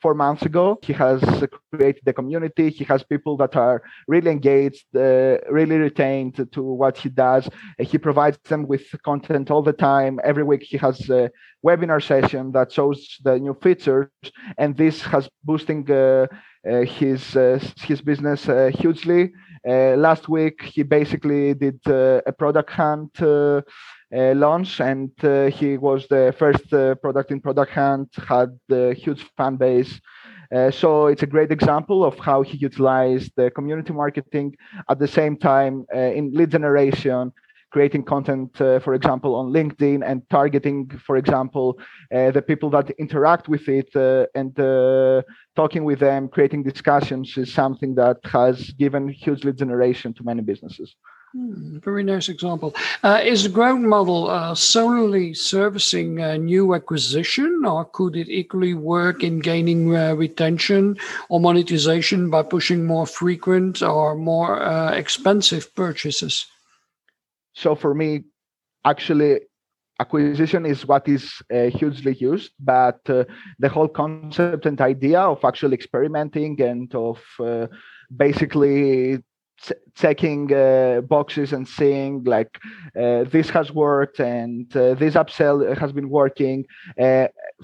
four 0.00 0.14
months 0.14 0.42
ago. 0.42 0.78
He 0.82 0.92
has 0.92 1.20
created 1.72 2.02
the 2.04 2.12
community. 2.12 2.70
He 2.70 2.84
has 2.84 3.02
people 3.02 3.36
that 3.38 3.56
are 3.56 3.82
really 4.06 4.30
engaged, 4.30 4.86
really 4.94 5.76
retained 5.76 6.48
to 6.52 6.62
what 6.62 6.96
he 6.96 7.08
does. 7.08 7.48
he 7.78 7.98
provides 7.98 8.38
them 8.48 8.66
with 8.66 8.84
content 9.04 9.50
all 9.50 9.62
the 9.62 9.72
time. 9.72 10.18
Every 10.24 10.44
week, 10.44 10.62
he 10.62 10.76
has 10.78 11.08
a 11.10 11.30
webinar 11.64 12.02
session 12.02 12.52
that 12.52 12.72
shows 12.72 13.18
the 13.24 13.38
new 13.38 13.54
features, 13.54 14.08
and 14.56 14.76
this 14.76 15.02
has 15.02 15.28
boosting 15.44 15.84
his 16.84 17.36
uh, 17.36 17.58
his 17.80 18.00
business 18.00 18.48
uh, 18.48 18.70
hugely. 18.74 19.32
Uh, 19.68 19.96
last 19.96 20.28
week, 20.28 20.62
he 20.62 20.82
basically 20.82 21.54
did 21.54 21.80
uh, 21.86 22.20
a 22.26 22.32
product 22.32 22.70
hunt 22.70 23.20
uh, 23.20 23.60
launch, 24.10 24.80
and 24.80 25.10
he 25.52 25.76
was 25.76 26.06
the 26.08 26.34
first 26.38 26.68
product 27.02 27.30
in 27.30 27.40
product 27.40 27.72
hunt, 27.72 28.08
had 28.28 28.58
a 28.70 28.94
huge 28.94 29.24
fan 29.36 29.56
base. 29.56 30.00
Uh, 30.50 30.70
so 30.70 31.08
it's 31.08 31.22
a 31.22 31.26
great 31.26 31.52
example 31.52 32.02
of 32.04 32.18
how 32.18 32.42
he 32.42 32.56
utilized 32.56 33.32
the 33.36 33.50
community 33.50 33.92
marketing 33.92 34.54
at 34.88 34.98
the 34.98 35.06
same 35.06 35.36
time 35.36 35.84
uh, 35.94 35.98
in 35.98 36.32
lead 36.32 36.50
generation 36.50 37.30
creating 37.70 38.02
content, 38.02 38.60
uh, 38.60 38.78
for 38.80 38.94
example, 38.94 39.34
on 39.34 39.52
LinkedIn 39.52 40.02
and 40.04 40.22
targeting, 40.30 40.88
for 41.06 41.16
example, 41.16 41.78
uh, 42.14 42.30
the 42.30 42.42
people 42.42 42.70
that 42.70 42.90
interact 42.98 43.48
with 43.48 43.68
it 43.68 43.94
uh, 43.94 44.26
and 44.34 44.58
uh, 44.58 45.22
talking 45.54 45.84
with 45.84 45.98
them, 45.98 46.28
creating 46.28 46.62
discussions 46.62 47.36
is 47.36 47.52
something 47.52 47.94
that 47.94 48.18
has 48.24 48.70
given 48.72 49.08
huge 49.08 49.44
lead 49.44 49.58
generation 49.58 50.14
to 50.14 50.24
many 50.24 50.40
businesses. 50.40 50.94
Hmm, 51.32 51.78
very 51.80 52.02
nice 52.02 52.30
example. 52.30 52.74
Uh, 53.02 53.20
is 53.22 53.42
the 53.42 53.50
growth 53.50 53.80
model 53.80 54.30
uh, 54.30 54.54
solely 54.54 55.34
servicing 55.34 56.14
new 56.42 56.74
acquisition, 56.74 57.64
or 57.66 57.84
could 57.84 58.16
it 58.16 58.30
equally 58.30 58.72
work 58.72 59.22
in 59.22 59.40
gaining 59.40 59.90
retention 59.90 60.96
or 61.28 61.38
monetization 61.38 62.30
by 62.30 62.42
pushing 62.42 62.86
more 62.86 63.06
frequent 63.06 63.82
or 63.82 64.14
more 64.14 64.56
expensive 64.94 65.74
purchases? 65.74 66.46
So 67.58 67.74
for 67.74 67.92
me, 67.92 68.22
actually, 68.84 69.40
acquisition 69.98 70.64
is 70.64 70.86
what 70.86 71.08
is 71.08 71.42
uh, 71.52 71.70
hugely 71.78 72.14
used, 72.14 72.52
but 72.60 73.00
uh, 73.10 73.24
the 73.58 73.68
whole 73.68 73.88
concept 73.88 74.64
and 74.64 74.80
idea 74.80 75.20
of 75.20 75.44
actually 75.44 75.74
experimenting 75.74 76.60
and 76.62 76.94
of 76.94 77.20
uh, 77.40 77.66
basically 78.16 79.24
checking 79.96 80.54
uh, 80.54 81.00
boxes 81.00 81.52
and 81.52 81.66
seeing 81.66 82.22
like 82.22 82.60
uh, 82.96 83.24
this 83.24 83.50
has 83.50 83.72
worked 83.72 84.20
and 84.20 84.70
uh, 84.76 84.94
this 84.94 85.14
upsell 85.14 85.76
has 85.76 85.90
been 85.92 86.08
working 86.08 86.64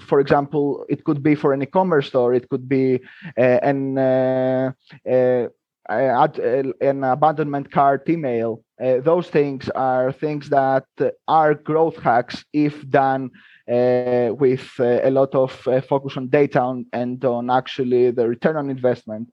for 0.05 0.19
example 0.19 0.85
it 0.89 1.05
could 1.05 1.23
be 1.23 1.35
for 1.35 1.53
an 1.53 1.61
e-commerce 1.61 2.07
store 2.07 2.33
it 2.33 2.49
could 2.49 2.67
be 2.67 2.99
an 3.37 3.97
an 6.81 7.03
abandonment 7.03 7.71
cart 7.71 8.09
email. 8.09 8.64
Uh, 8.83 8.99
those 8.99 9.29
things 9.29 9.69
are 9.69 10.11
things 10.11 10.49
that 10.49 10.85
are 11.27 11.53
growth 11.53 11.97
hacks 11.97 12.43
if 12.51 12.87
done 12.89 13.31
uh, 13.71 14.29
with 14.37 14.69
uh, 14.79 14.99
a 15.03 15.09
lot 15.09 15.33
of 15.33 15.67
uh, 15.67 15.81
focus 15.81 16.17
on 16.17 16.27
data 16.27 16.59
on, 16.59 16.85
and 16.93 17.23
on 17.25 17.49
actually 17.49 18.11
the 18.11 18.27
return 18.27 18.57
on 18.57 18.69
investment. 18.69 19.29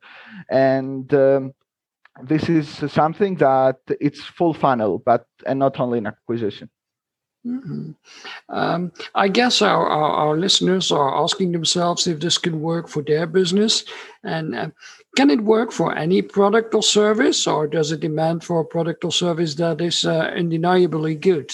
And 0.48 1.12
um, 1.12 1.52
this 2.22 2.48
is 2.48 2.68
something 2.92 3.36
that 3.36 3.78
it's 4.00 4.20
full 4.20 4.54
funnel, 4.54 5.02
but 5.04 5.26
and 5.46 5.58
not 5.58 5.80
only 5.80 5.98
in 5.98 6.06
acquisition. 6.06 6.70
Mm-hmm. 7.46 7.90
Um, 8.50 8.92
I 9.16 9.26
guess 9.26 9.62
our, 9.62 9.88
our, 9.88 10.10
our, 10.12 10.36
listeners 10.36 10.92
are 10.92 11.24
asking 11.24 11.50
themselves 11.50 12.06
if 12.06 12.20
this 12.20 12.38
can 12.38 12.60
work 12.60 12.88
for 12.88 13.02
their 13.02 13.26
business. 13.26 13.84
And 14.22 14.54
uh, 14.54 14.70
can 15.16 15.28
it 15.28 15.40
work 15.40 15.72
for 15.72 15.96
any 15.96 16.22
product 16.22 16.72
or 16.72 16.84
service, 16.84 17.48
or 17.48 17.66
does 17.66 17.90
it 17.90 17.98
demand 17.98 18.44
for 18.44 18.60
a 18.60 18.64
product 18.64 19.04
or 19.04 19.10
service 19.10 19.56
that 19.56 19.80
is 19.80 20.04
uh, 20.04 20.30
undeniably 20.36 21.16
good? 21.16 21.50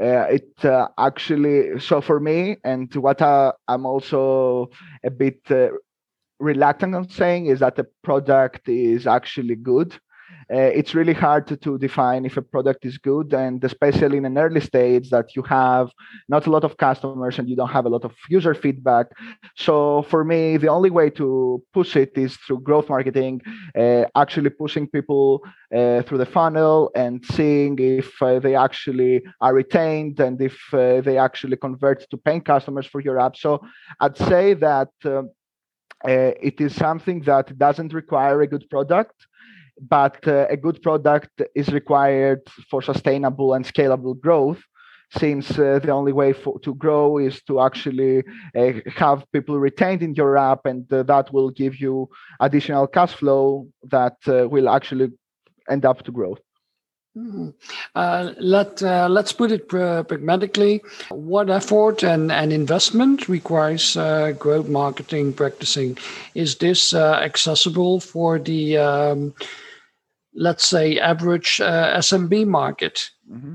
Uh, 0.00 0.26
it 0.30 0.64
uh, 0.64 0.88
actually, 0.96 1.80
so 1.80 2.00
for 2.00 2.20
me, 2.20 2.56
and 2.62 2.94
what 2.94 3.20
I, 3.20 3.52
I'm 3.66 3.84
also 3.84 4.70
a 5.04 5.10
bit 5.10 5.40
uh, 5.50 5.68
reluctant 6.38 6.94
on 6.94 7.08
saying 7.08 7.46
is 7.46 7.60
that 7.60 7.76
the 7.76 7.86
product 8.02 8.68
is 8.68 9.06
actually 9.06 9.56
good 9.56 9.98
uh, 10.52 10.70
it's 10.78 10.94
really 10.94 11.12
hard 11.12 11.46
to, 11.46 11.56
to 11.56 11.78
define 11.78 12.24
if 12.24 12.36
a 12.36 12.42
product 12.42 12.84
is 12.84 12.98
good 12.98 13.32
and 13.32 13.62
especially 13.64 14.18
in 14.18 14.24
an 14.24 14.38
early 14.38 14.60
stage 14.60 15.10
that 15.10 15.34
you 15.36 15.42
have 15.42 15.90
not 16.28 16.46
a 16.46 16.50
lot 16.50 16.64
of 16.64 16.76
customers 16.76 17.38
and 17.38 17.48
you 17.48 17.56
don't 17.56 17.70
have 17.70 17.86
a 17.86 17.88
lot 17.88 18.04
of 18.04 18.12
user 18.28 18.54
feedback. 18.54 19.06
So 19.56 20.02
for 20.02 20.24
me 20.24 20.56
the 20.56 20.68
only 20.68 20.90
way 20.90 21.10
to 21.10 21.62
push 21.72 21.96
it 21.96 22.12
is 22.16 22.36
through 22.36 22.60
growth 22.60 22.88
marketing 22.88 23.40
uh, 23.78 24.04
actually 24.14 24.50
pushing 24.50 24.86
people 24.86 25.42
uh, 25.74 26.02
through 26.02 26.18
the 26.18 26.26
funnel 26.26 26.90
and 26.94 27.24
seeing 27.32 27.78
if 27.78 28.22
uh, 28.22 28.38
they 28.38 28.54
actually 28.54 29.22
are 29.40 29.54
retained 29.54 30.20
and 30.20 30.40
if 30.40 30.58
uh, 30.72 31.00
they 31.00 31.18
actually 31.18 31.56
convert 31.56 32.08
to 32.10 32.16
paying 32.16 32.40
customers 32.40 32.86
for 32.86 33.00
your 33.00 33.18
app. 33.18 33.36
So 33.36 33.60
i'd 34.00 34.16
say 34.16 34.54
that 34.54 34.90
um, 35.04 35.30
uh, 36.04 36.32
it 36.40 36.60
is 36.60 36.74
something 36.74 37.20
that 37.22 37.56
doesn't 37.58 37.92
require 37.94 38.42
a 38.42 38.46
good 38.46 38.68
product 38.68 39.26
but 39.80 40.26
uh, 40.26 40.46
a 40.50 40.56
good 40.56 40.82
product 40.82 41.42
is 41.54 41.68
required 41.72 42.40
for 42.70 42.82
sustainable 42.82 43.54
and 43.54 43.64
scalable 43.64 44.18
growth 44.18 44.62
since 45.18 45.58
uh, 45.58 45.78
the 45.82 45.90
only 45.90 46.12
way 46.12 46.32
for, 46.32 46.58
to 46.60 46.74
grow 46.74 47.18
is 47.18 47.42
to 47.42 47.60
actually 47.60 48.22
uh, 48.56 48.72
have 48.96 49.24
people 49.32 49.58
retained 49.58 50.02
in 50.02 50.14
your 50.14 50.36
app 50.36 50.66
and 50.66 50.90
uh, 50.92 51.02
that 51.04 51.32
will 51.32 51.50
give 51.50 51.76
you 51.80 52.08
additional 52.40 52.86
cash 52.86 53.14
flow 53.14 53.66
that 53.84 54.16
uh, 54.26 54.48
will 54.48 54.68
actually 54.68 55.10
end 55.68 55.84
up 55.84 56.02
to 56.02 56.10
growth 56.10 56.40
Mm-hmm. 57.16 57.50
Uh, 57.94 58.32
let 58.38 58.82
uh, 58.82 59.06
let's 59.08 59.32
put 59.32 59.52
it 59.52 59.68
pragmatically. 59.68 60.82
What 61.10 61.48
effort 61.48 62.02
and, 62.02 62.32
and 62.32 62.52
investment 62.52 63.28
requires 63.28 63.96
uh, 63.96 64.32
growth 64.32 64.68
marketing 64.68 65.34
practicing? 65.34 65.96
Is 66.34 66.56
this 66.56 66.92
uh, 66.92 67.20
accessible 67.22 68.00
for 68.00 68.40
the 68.40 68.78
um, 68.78 69.34
let's 70.34 70.68
say, 70.68 70.98
average 70.98 71.60
uh, 71.60 71.98
SMB 71.98 72.46
market? 72.46 73.10
Mm-hmm. 73.30 73.54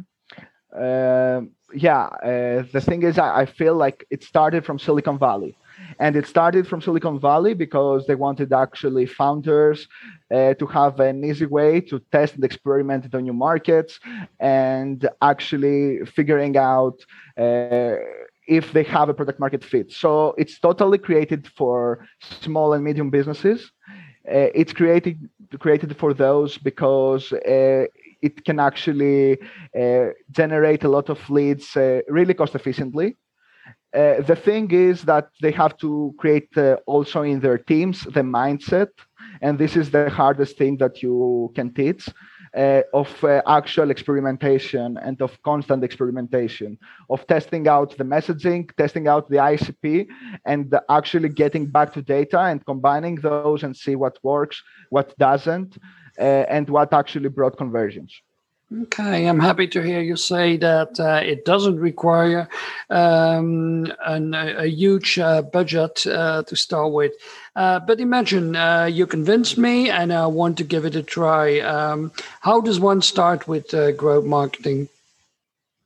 Uh, 0.75 1.41
yeah, 1.73 2.05
uh, 2.23 2.63
the 2.71 2.81
thing 2.81 3.03
is, 3.03 3.17
I, 3.17 3.41
I, 3.41 3.45
feel 3.45 3.75
like 3.75 4.05
it 4.09 4.23
started 4.23 4.65
from 4.65 4.79
Silicon 4.79 5.17
Valley. 5.17 5.55
And 5.99 6.15
it 6.15 6.27
started 6.27 6.67
from 6.67 6.81
Silicon 6.81 7.19
Valley 7.19 7.53
because 7.53 8.05
they 8.07 8.15
wanted 8.15 8.53
actually 8.53 9.05
founders 9.05 9.87
uh, 10.31 10.53
to 10.55 10.65
have 10.67 10.99
an 10.99 11.23
easy 11.23 11.45
way 11.45 11.81
to 11.81 11.99
test 12.11 12.35
and 12.35 12.43
experiment 12.43 13.13
in 13.13 13.23
new 13.23 13.33
markets 13.33 13.99
and 14.39 15.07
actually 15.21 16.05
figuring 16.05 16.57
out 16.57 17.03
uh, 17.37 17.95
if 18.47 18.71
they 18.73 18.83
have 18.83 19.09
a 19.09 19.13
product 19.13 19.39
market 19.39 19.63
fit. 19.63 19.91
So 19.91 20.35
it's 20.37 20.59
totally 20.59 20.97
created 20.97 21.47
for 21.47 22.07
small 22.19 22.73
and 22.73 22.83
medium 22.83 23.09
businesses. 23.09 23.71
Uh, 24.27 24.49
it's 24.53 24.73
created 24.73 25.29
created 25.57 25.95
for 25.97 26.13
those 26.13 26.57
because 26.57 27.31
uh, 27.33 27.85
it 28.21 28.45
can 28.45 28.59
actually 28.59 29.37
uh, 29.79 30.07
generate 30.31 30.83
a 30.83 30.89
lot 30.89 31.09
of 31.09 31.29
leads 31.29 31.75
uh, 31.75 32.01
really 32.07 32.33
cost 32.33 32.55
efficiently. 32.55 33.17
Uh, 33.95 34.21
the 34.21 34.35
thing 34.35 34.69
is 34.69 35.01
that 35.03 35.29
they 35.41 35.51
have 35.51 35.75
to 35.77 36.13
create 36.19 36.49
also 36.85 37.23
in 37.23 37.39
their 37.39 37.57
teams 37.57 38.03
the 38.03 38.21
mindset, 38.21 38.89
and 39.41 39.57
this 39.57 39.75
is 39.75 39.89
the 39.89 40.09
hardest 40.09 40.57
thing 40.57 40.77
that 40.77 41.01
you 41.01 41.51
can 41.55 41.73
teach. 41.73 42.07
Uh, 42.55 42.81
of 42.95 43.23
uh, 43.23 43.43
actual 43.45 43.91
experimentation 43.91 44.97
and 45.03 45.21
of 45.21 45.39
constant 45.43 45.83
experimentation, 45.83 46.79
of 47.11 47.25
testing 47.27 47.67
out 47.67 47.95
the 47.95 48.03
messaging, 48.03 48.75
testing 48.75 49.07
out 49.07 49.29
the 49.29 49.37
ICP, 49.37 50.07
and 50.45 50.73
actually 50.89 51.29
getting 51.29 51.67
back 51.67 51.93
to 51.93 52.01
data 52.01 52.39
and 52.39 52.65
combining 52.65 53.15
those 53.17 53.61
and 53.61 53.77
see 53.77 53.95
what 53.95 54.17
works, 54.23 54.63
what 54.89 55.15
doesn't, 55.19 55.77
uh, 56.17 56.45
and 56.49 56.67
what 56.69 56.91
actually 56.91 57.29
brought 57.29 57.55
conversions. 57.55 58.19
Okay, 58.71 59.27
I'm 59.27 59.39
happy 59.39 59.67
to 59.67 59.81
hear 59.81 59.99
you 59.99 60.15
say 60.15 60.55
that 60.57 60.99
uh, 60.99 61.21
it 61.23 61.43
doesn't 61.43 61.79
require 61.79 62.47
um, 62.91 63.91
an, 64.05 64.35
a, 64.35 64.57
a, 64.57 64.67
huge 64.67 65.17
uh, 65.17 65.41
budget 65.41 66.05
uh, 66.05 66.43
to 66.43 66.55
start 66.55 66.91
with. 66.91 67.13
Uh, 67.55 67.79
but 67.79 67.99
imagine 67.99 68.55
uh, 68.55 68.85
you 68.85 69.07
convinced 69.07 69.57
me 69.57 69.89
and 69.89 70.13
I 70.13 70.27
want 70.27 70.55
to 70.59 70.63
give 70.63 70.85
it 70.85 70.95
a 70.95 71.01
try. 71.01 71.59
Um, 71.61 72.11
how 72.41 72.61
does 72.61 72.79
one 72.79 73.01
start 73.01 73.47
with 73.47 73.73
uh, 73.73 73.91
growth 73.93 74.25
marketing? 74.25 74.87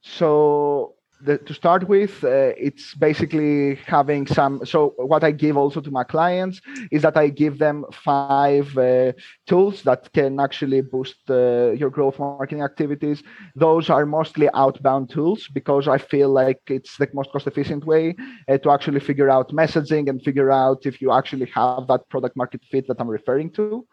So 0.01 0.92
the, 1.23 1.37
to 1.37 1.53
start 1.53 1.87
with, 1.87 2.23
uh, 2.23 2.51
it's 2.57 2.93
basically 2.95 3.75
having 3.85 4.27
some. 4.27 4.65
So 4.65 4.93
what 4.97 5.23
I 5.23 5.31
give 5.31 5.57
also 5.57 5.81
to 5.81 5.91
my 5.91 6.03
clients 6.03 6.61
is 6.91 7.01
that 7.01 7.17
I 7.17 7.29
give 7.29 7.59
them 7.59 7.85
five 7.91 8.77
uh, 8.77 9.13
tools 9.47 9.83
that 9.83 10.11
can 10.13 10.39
actually 10.39 10.81
boost 10.81 11.17
uh, 11.29 11.71
your 11.71 11.89
growth 11.89 12.19
marketing 12.19 12.61
activities. 12.61 13.23
Those 13.55 13.89
are 13.89 14.05
mostly 14.05 14.49
outbound 14.53 15.09
tools 15.09 15.47
because 15.47 15.87
I 15.87 15.97
feel 15.97 16.29
like 16.29 16.61
it's 16.67 16.97
the 16.97 17.07
most 17.13 17.31
cost 17.31 17.47
efficient 17.47 17.85
way 17.85 18.15
uh, 18.47 18.57
to 18.59 18.71
actually 18.71 18.99
figure 18.99 19.29
out 19.29 19.51
messaging 19.51 20.09
and 20.09 20.21
figure 20.21 20.51
out 20.51 20.85
if 20.85 21.01
you 21.01 21.11
actually 21.11 21.47
have 21.53 21.87
that 21.87 22.07
product 22.09 22.35
market 22.35 22.61
fit 22.69 22.87
that 22.87 22.99
I'm 22.99 23.09
referring 23.09 23.51
to. 23.51 23.85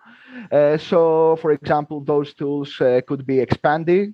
Uh, 0.50 0.78
so, 0.78 1.36
for 1.42 1.52
example, 1.52 2.00
those 2.00 2.34
tools 2.34 2.80
uh, 2.80 3.00
could 3.06 3.26
be 3.26 3.36
Expandi, 3.36 4.08
uh, 4.08 4.12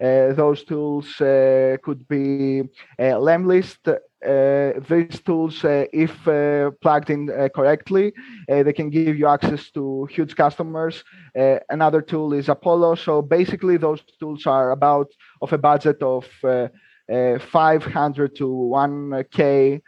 Uh, 0.00 0.32
those 0.32 0.62
tools 0.64 1.20
uh, 1.20 1.76
could 1.82 2.06
be 2.08 2.60
uh, 2.98 3.18
Lemlist. 3.18 3.88
Uh, 3.88 4.80
these 4.88 5.20
tools, 5.20 5.64
uh, 5.64 5.84
if 5.92 6.12
plugged 6.80 7.10
in 7.10 7.28
correctly, 7.54 8.12
they 8.48 8.72
can 8.72 8.90
give 8.90 9.16
you 9.16 9.26
access 9.26 9.70
to 9.70 10.06
huge 10.10 10.34
customers. 10.34 11.04
another 11.70 12.02
tool 12.02 12.32
is 12.32 12.48
Apollo. 12.48 12.96
So 12.96 13.22
basically, 13.22 13.76
those 13.76 14.02
tools 14.18 14.46
are 14.46 14.72
about 14.72 15.08
of 15.40 15.52
a 15.52 15.58
budget 15.58 16.02
of 16.02 16.26
500 17.08 18.36
to 18.36 18.44
1k 18.46 19.80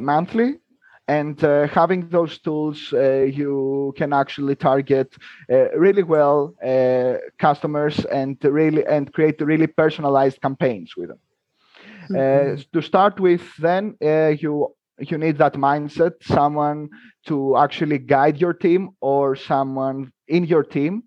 monthly 0.00 0.54
and 1.08 1.42
uh, 1.44 1.66
having 1.68 2.08
those 2.08 2.38
tools 2.38 2.92
uh, 2.92 3.22
you 3.22 3.92
can 3.96 4.12
actually 4.12 4.56
target 4.56 5.14
uh, 5.52 5.70
really 5.76 6.02
well 6.02 6.54
uh, 6.64 7.14
customers 7.38 8.04
and 8.06 8.42
really 8.44 8.84
and 8.86 9.12
create 9.12 9.40
really 9.40 9.66
personalized 9.66 10.40
campaigns 10.40 10.96
with 10.96 11.08
them 11.08 11.18
uh, 12.10 12.14
mm-hmm. 12.14 12.60
to 12.72 12.82
start 12.82 13.20
with 13.20 13.42
then 13.58 13.96
uh, 14.02 14.28
you 14.28 14.74
you 15.00 15.18
need 15.18 15.36
that 15.38 15.54
mindset 15.54 16.12
someone 16.22 16.88
to 17.26 17.56
actually 17.56 17.98
guide 17.98 18.40
your 18.40 18.54
team 18.54 18.90
or 19.00 19.34
someone 19.34 20.12
in 20.28 20.44
your 20.44 20.62
team 20.62 21.02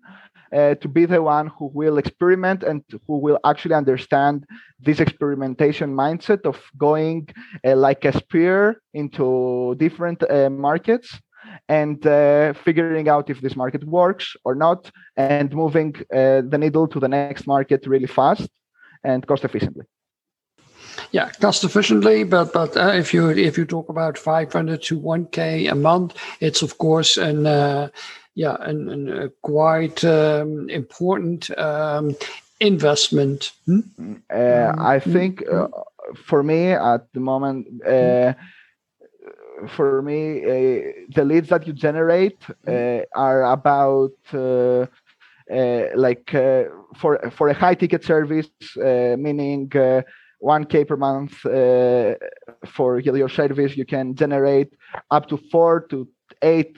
uh, 0.52 0.74
to 0.76 0.88
be 0.88 1.04
the 1.04 1.22
one 1.22 1.48
who 1.48 1.70
will 1.74 1.98
experiment 1.98 2.62
and 2.62 2.82
who 3.06 3.18
will 3.18 3.38
actually 3.44 3.74
understand 3.74 4.46
this 4.80 5.00
experimentation 5.00 5.94
mindset 5.94 6.44
of 6.46 6.60
going 6.76 7.28
uh, 7.64 7.76
like 7.76 8.04
a 8.04 8.12
spear 8.12 8.80
into 8.94 9.74
different 9.78 10.22
uh, 10.30 10.50
markets 10.50 11.20
and 11.68 12.06
uh, 12.06 12.52
figuring 12.52 13.08
out 13.08 13.30
if 13.30 13.40
this 13.40 13.56
market 13.56 13.84
works 13.84 14.36
or 14.44 14.54
not 14.54 14.90
and 15.16 15.54
moving 15.54 15.94
uh, 16.12 16.42
the 16.48 16.58
needle 16.58 16.86
to 16.88 17.00
the 17.00 17.08
next 17.08 17.46
market 17.46 17.86
really 17.86 18.06
fast 18.06 18.48
and 19.04 19.26
cost 19.26 19.44
efficiently. 19.44 19.84
Yeah 21.12 21.30
cost 21.40 21.64
efficiently 21.64 22.24
but 22.24 22.52
but 22.52 22.76
uh, 22.76 22.92
if 22.94 23.14
you 23.14 23.30
if 23.30 23.56
you 23.56 23.64
talk 23.64 23.88
about 23.88 24.18
500 24.18 24.82
to 24.82 25.00
1k 25.00 25.70
a 25.70 25.74
month 25.74 26.16
it's 26.40 26.62
of 26.62 26.76
course 26.78 27.16
an 27.16 27.46
uh, 27.46 27.88
yeah, 28.38 28.56
and, 28.60 28.88
and 28.88 29.10
a 29.10 29.30
quite 29.42 30.04
um, 30.04 30.70
important 30.70 31.50
um, 31.58 32.14
investment. 32.60 33.50
Hmm? 33.66 33.80
Uh, 34.30 34.70
I 34.78 34.98
mm-hmm. 34.98 35.12
think 35.12 35.42
uh, 35.52 35.66
for 36.24 36.44
me 36.44 36.70
at 36.70 37.12
the 37.14 37.18
moment, 37.18 37.66
uh, 37.84 38.34
for 39.66 40.02
me, 40.02 40.44
uh, 40.44 40.92
the 41.16 41.24
leads 41.24 41.48
that 41.48 41.66
you 41.66 41.72
generate 41.72 42.38
uh, 42.68 43.00
are 43.16 43.42
about. 43.52 44.12
Uh, 44.32 44.86
like 45.96 46.30
for 47.00 47.12
for 47.30 47.48
a 47.48 47.54
high 47.54 47.74
ticket 47.74 48.04
service, 48.04 48.50
meaning 48.76 49.66
1k 50.42 50.86
per 50.86 50.96
month 50.96 51.32
for 52.66 53.00
your 53.00 53.30
service, 53.30 53.74
you 53.74 53.86
can 53.86 54.14
generate 54.14 54.74
up 55.10 55.26
to 55.26 55.38
four 55.50 55.86
to 55.88 56.06
eight 56.42 56.76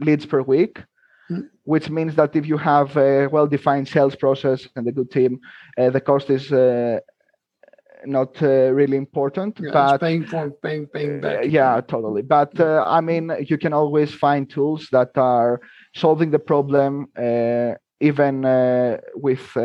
leads 0.00 0.26
per 0.26 0.42
week, 0.42 0.82
mm. 1.30 1.48
which 1.64 1.90
means 1.90 2.14
that 2.16 2.34
if 2.36 2.46
you 2.46 2.56
have 2.56 2.96
a 2.96 3.28
well-defined 3.28 3.88
sales 3.88 4.16
process 4.16 4.68
and 4.76 4.86
a 4.88 4.92
good 4.92 5.10
team, 5.10 5.40
uh, 5.78 5.90
the 5.90 6.00
cost 6.00 6.30
is 6.30 6.52
uh, 6.52 6.98
not 8.04 8.40
uh, 8.42 8.70
really 8.72 8.96
important. 8.96 9.58
Yeah, 9.60 9.70
but 9.72 10.00
paying 10.00 10.26
for 10.26 10.50
paying 10.50 10.86
paying 10.86 11.20
back. 11.20 11.46
yeah, 11.48 11.80
totally. 11.80 12.22
But 12.22 12.58
uh, 12.60 12.84
I 12.86 13.00
mean, 13.00 13.32
you 13.46 13.58
can 13.58 13.72
always 13.72 14.12
find 14.14 14.48
tools 14.48 14.88
that 14.92 15.10
are 15.16 15.60
solving 15.94 16.30
the 16.30 16.38
problem, 16.38 17.06
uh, 17.16 17.74
even 18.00 18.44
uh, 18.44 18.98
with. 19.14 19.56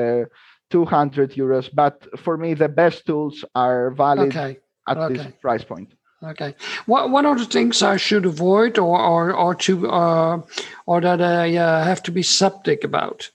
200 0.71 1.33
euros 1.33 1.69
but 1.73 2.07
for 2.17 2.37
me 2.37 2.53
the 2.53 2.69
best 2.69 3.05
tools 3.05 3.43
are 3.55 3.91
valid 3.91 4.29
okay. 4.29 4.57
at 4.87 4.97
okay. 4.97 5.17
this 5.17 5.27
price 5.41 5.65
point 5.65 5.93
Okay. 6.23 6.53
What 6.85 7.09
what 7.09 7.25
are 7.25 7.35
the 7.35 7.45
things 7.45 7.81
I 7.81 7.97
should 7.97 8.25
avoid, 8.25 8.77
or 8.77 8.99
or 8.99 9.33
or 9.33 9.55
to 9.55 9.89
uh, 9.89 10.41
or 10.85 11.01
that 11.01 11.21
I 11.21 11.55
uh, 11.57 11.83
have 11.83 12.03
to 12.03 12.11
be 12.11 12.21
skeptic 12.21 12.83
about? 12.83 13.31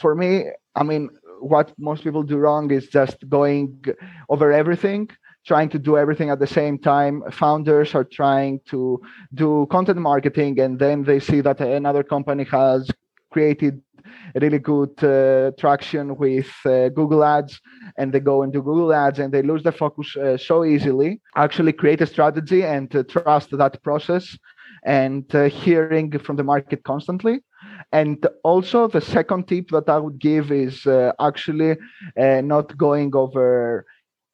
For 0.00 0.14
me, 0.16 0.46
I 0.74 0.82
mean, 0.82 1.10
what 1.40 1.72
most 1.78 2.02
people 2.02 2.24
do 2.24 2.38
wrong 2.38 2.72
is 2.72 2.88
just 2.88 3.28
going 3.28 3.84
over 4.28 4.50
everything, 4.50 5.10
trying 5.46 5.68
to 5.70 5.78
do 5.78 5.96
everything 5.96 6.30
at 6.30 6.40
the 6.40 6.46
same 6.46 6.76
time. 6.76 7.22
Founders 7.30 7.94
are 7.94 8.04
trying 8.04 8.60
to 8.70 9.00
do 9.34 9.68
content 9.70 10.00
marketing, 10.00 10.58
and 10.58 10.80
then 10.80 11.04
they 11.04 11.20
see 11.20 11.40
that 11.40 11.60
another 11.60 12.02
company 12.02 12.42
has 12.44 12.90
created 13.30 13.80
really 14.34 14.58
good 14.58 15.02
uh, 15.02 15.52
traction 15.58 16.16
with 16.16 16.50
uh, 16.64 16.88
Google 16.88 17.24
Ads, 17.24 17.60
and 17.96 18.12
they 18.12 18.20
go 18.20 18.42
into 18.42 18.62
Google 18.62 18.92
Ads 18.92 19.18
and 19.18 19.32
they 19.32 19.42
lose 19.42 19.62
the 19.62 19.72
focus 19.72 20.16
uh, 20.16 20.36
so 20.36 20.64
easily. 20.64 21.20
Actually, 21.36 21.72
create 21.72 22.00
a 22.00 22.06
strategy 22.06 22.64
and 22.64 22.90
trust 23.08 23.50
that 23.50 23.82
process 23.82 24.36
and 24.84 25.30
hearing 25.32 26.18
from 26.18 26.36
the 26.36 26.44
market 26.44 26.82
constantly. 26.82 27.40
And 27.92 28.26
also, 28.42 28.88
the 28.88 29.00
second 29.00 29.48
tip 29.48 29.68
that 29.70 29.88
I 29.88 29.98
would 29.98 30.18
give 30.18 30.50
is 30.50 30.86
actually 31.20 31.76
not 32.16 32.76
going 32.76 33.14
over 33.14 33.86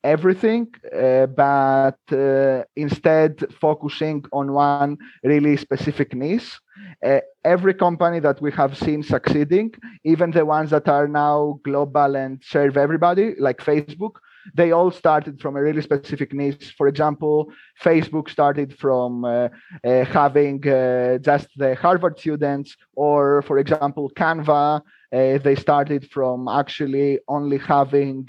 everything, 0.05 0.69
uh, 0.97 1.27
but 1.27 1.99
uh, 2.13 2.63
instead 2.77 3.45
focusing 3.61 4.25
on 4.33 4.53
one 4.53 4.97
really 5.23 5.57
specific 5.57 6.15
niche. 6.15 6.59
Uh, 7.05 7.21
every 7.45 7.75
company 7.75 8.19
that 8.21 8.41
we 8.41 8.51
have 8.53 8.77
seen 8.77 9.03
succeeding, 9.03 9.73
even 10.05 10.31
the 10.31 10.45
ones 10.45 10.71
that 10.71 10.89
are 10.89 11.09
now 11.09 11.59
global 11.65 12.17
and 12.17 12.43
serve 12.45 12.77
everybody, 12.77 13.35
like 13.39 13.59
Facebook, 13.59 14.17
they 14.55 14.73
all 14.73 14.91
started 14.91 15.41
from 15.41 15.57
a 15.57 15.63
really 15.63 15.83
specific 15.83 16.33
niche. 16.33 16.75
For 16.77 16.89
example, 16.89 17.53
Facebook 17.83 18.29
started 18.29 18.77
from 18.77 19.25
uh, 19.25 19.49
uh, 19.85 20.05
having 20.05 20.67
uh, 20.67 21.19
just 21.19 21.49
the 21.57 21.75
Harvard 21.75 22.19
students, 22.19 22.77
or 22.95 23.43
for 23.43 23.59
example, 23.59 24.11
Canva 24.17 24.83
they 25.11 25.57
started 25.57 26.07
from 26.11 26.49
actually 26.49 27.19
only 27.29 27.57
having 27.57 28.29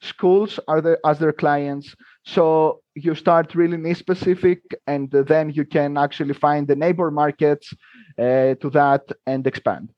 schools 0.00 0.60
as 1.04 1.18
their 1.18 1.32
clients. 1.32 1.96
So 2.24 2.80
you 2.94 3.14
start 3.14 3.54
really 3.54 3.76
niche 3.76 3.98
specific, 3.98 4.60
and 4.86 5.10
then 5.10 5.50
you 5.50 5.64
can 5.64 5.96
actually 5.96 6.34
find 6.34 6.68
the 6.68 6.76
neighbor 6.76 7.10
markets 7.10 7.72
uh, 8.18 8.54
to 8.54 8.70
that 8.70 9.10
and 9.26 9.46
expand. 9.46 9.90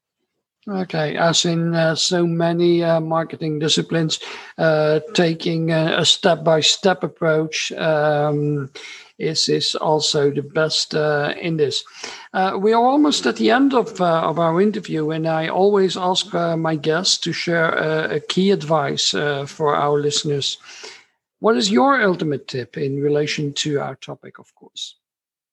Okay, 0.69 1.17
as 1.17 1.45
in 1.45 1.75
uh, 1.75 1.97
so 1.97 2.25
many 2.25 2.85
uh, 2.85 3.01
marketing 3.01 3.59
disciplines, 3.59 4.21
uh, 4.59 5.01
taking 5.13 5.73
a 5.73 6.05
step 6.05 6.45
by 6.45 6.61
step 6.61 7.03
approach 7.03 7.73
um, 7.73 8.71
is, 9.19 9.49
is 9.49 9.75
also 9.75 10.31
the 10.31 10.43
best 10.43 10.95
uh, 10.95 11.35
in 11.41 11.57
this. 11.57 11.83
Uh, 12.33 12.57
we 12.61 12.73
are 12.73 12.85
almost 12.85 13.27
at 13.27 13.37
the 13.37 13.51
end 13.51 13.75
of, 13.75 14.01
of 14.01 14.39
our 14.39 14.61
interview, 14.61 15.11
and 15.11 15.27
I 15.27 15.49
always 15.49 15.97
ask 15.97 16.33
my 16.33 16.77
guests 16.77 17.19
to 17.19 17.33
share 17.33 17.71
a 18.15 18.21
key 18.21 18.53
advice 18.53 19.11
for 19.11 19.75
our 19.75 19.99
listeners. 19.99 20.59
What 21.45 21.57
is 21.57 21.71
your 21.71 22.01
ultimate 22.03 22.47
tip 22.47 22.77
in 22.77 23.03
relation 23.03 23.53
to 23.63 23.81
our 23.81 23.97
topic, 23.97 24.39
of 24.39 24.55
course? 24.55 24.85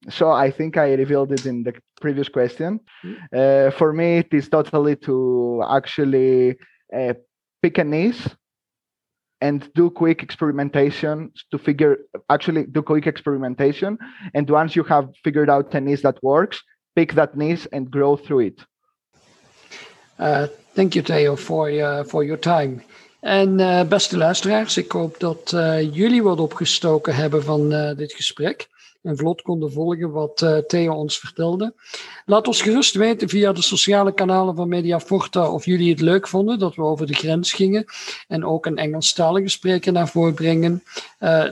so 0.08 0.32
I 0.32 0.50
think 0.50 0.78
I 0.78 0.94
revealed 0.94 1.32
it 1.32 1.46
in 1.46 1.64
the 1.64 1.74
previous 2.00 2.30
question. 2.30 2.80
Mm-hmm. 3.04 3.68
Uh, 3.68 3.72
for 3.72 3.92
me, 3.92 4.20
it 4.20 4.34
is 4.34 4.48
totally 4.48 4.96
to 5.08 5.64
actually 5.70 6.58
uh, 6.96 7.14
pick 7.62 7.78
a 7.78 7.84
niche 7.84 8.28
and 9.42 9.72
do 9.74 9.90
quick 9.90 10.24
experimentation 10.24 11.32
to 11.52 11.58
figure 11.58 11.98
actually 12.30 12.66
do 12.66 12.82
quick 12.82 13.08
experimentation 13.08 13.98
and 14.34 14.50
once 14.50 14.76
you 14.76 14.84
have 14.84 15.10
figured 15.24 15.50
out 15.50 15.74
a 15.74 15.80
niche 15.80 16.02
that 16.02 16.22
works 16.22 16.62
pick 16.94 17.14
that 17.14 17.38
niche 17.38 17.66
and 17.72 17.90
grow 17.90 18.18
through 18.18 18.40
it 18.40 18.60
uh, 20.20 20.46
thank 20.76 20.94
you 20.94 21.02
theo 21.02 21.38
for, 21.38 21.70
uh, 21.72 22.04
for 22.04 22.22
your 22.22 22.36
time 22.36 22.82
en 23.20 23.60
uh, 23.60 23.84
beste 23.84 24.18
luisteraars 24.18 24.78
ik 24.78 24.92
hoop 24.92 25.20
dat 25.20 25.52
uh, 25.56 25.96
jullie 25.96 26.24
wat 26.24 26.40
opgestoken 26.40 27.16
hebben 27.16 27.44
van 27.44 27.74
uh, 27.74 27.96
dit 27.96 28.14
gesprek 28.14 28.70
en 29.02 29.18
vlot 29.18 29.42
konden 29.42 29.72
volgen 29.72 30.12
wat 30.12 30.64
Theo 30.68 30.94
ons 30.94 31.20
vertelde. 31.20 31.74
Laat 32.26 32.48
ons 32.48 32.62
gerust 32.62 32.96
weten 32.96 33.30
via 33.30 33.52
de 33.52 33.62
sociale 33.62 34.14
kanalen 34.14 34.56
van 34.56 34.68
Media 34.68 35.00
Forta 35.00 35.52
of 35.52 35.66
jullie 35.66 35.90
het 35.90 36.02
leuk 36.02 36.28
vonden 36.28 36.60
dat 36.60 36.76
we 36.76 36.82
over 36.82 37.08
de 37.08 37.14
grens 37.14 37.54
gingen 37.54 37.86
en 38.28 38.46
ook 38.46 38.66
een 38.66 38.78
Engelstalige 38.78 39.48
spreker 39.48 39.92
naar 39.92 40.08
voren 40.08 40.34
brengen. 40.34 40.84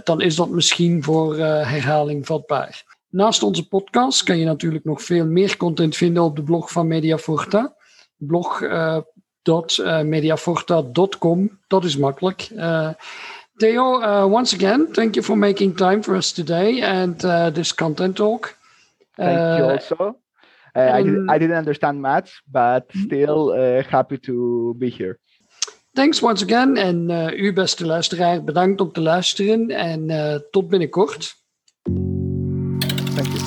Dan 0.03 0.21
is 0.21 0.36
dat 0.36 0.49
misschien 0.49 1.03
voor 1.03 1.38
herhaling 1.38 2.25
vatbaar. 2.25 2.84
Naast 3.10 3.43
onze 3.43 3.67
podcast 3.67 4.23
kan 4.23 4.38
je 4.38 4.45
natuurlijk 4.45 4.84
nog 4.84 5.01
veel 5.01 5.25
meer 5.25 5.58
content 5.58 5.95
vinden 5.95 6.23
op 6.23 6.36
de 6.36 6.43
blog 6.43 6.71
van 6.71 6.88
Media 6.88 7.17
Forta. 7.17 7.75
Blog.mediaforta.com, 9.47 11.60
dat 11.67 11.83
is 11.83 11.97
makkelijk. 11.97 12.49
Theo, 13.55 14.01
uh, 14.01 14.33
once 14.33 14.55
again, 14.55 14.88
thank 14.91 15.15
you 15.15 15.25
for 15.25 15.38
making 15.38 15.75
time 15.75 16.03
for 16.03 16.15
us 16.15 16.31
today 16.31 16.81
and 16.81 17.23
uh, 17.23 17.49
this 17.49 17.73
content 17.73 18.15
talk. 18.15 18.57
Thank 19.15 19.57
you 19.57 19.71
also. 19.71 20.15
I, 20.75 21.03
did, 21.03 21.29
I 21.29 21.38
didn't 21.39 21.57
understand 21.57 22.01
much, 22.01 22.41
but 22.51 22.88
mm-hmm. 22.88 23.05
still 23.05 23.55
happy 23.89 24.17
to 24.17 24.75
be 24.77 24.89
here. 24.89 25.19
Thanks 25.93 26.21
once 26.21 26.43
again. 26.43 26.77
En 26.77 27.10
u, 27.33 27.53
beste 27.53 27.86
luisteraar, 27.86 28.43
bedankt 28.43 28.81
om 28.81 28.91
te 28.91 29.01
luisteren 29.01 29.69
en 29.69 30.07
tot 30.51 30.69
binnenkort. 30.69 31.36
Thank 33.15 33.27
you. 33.27 33.46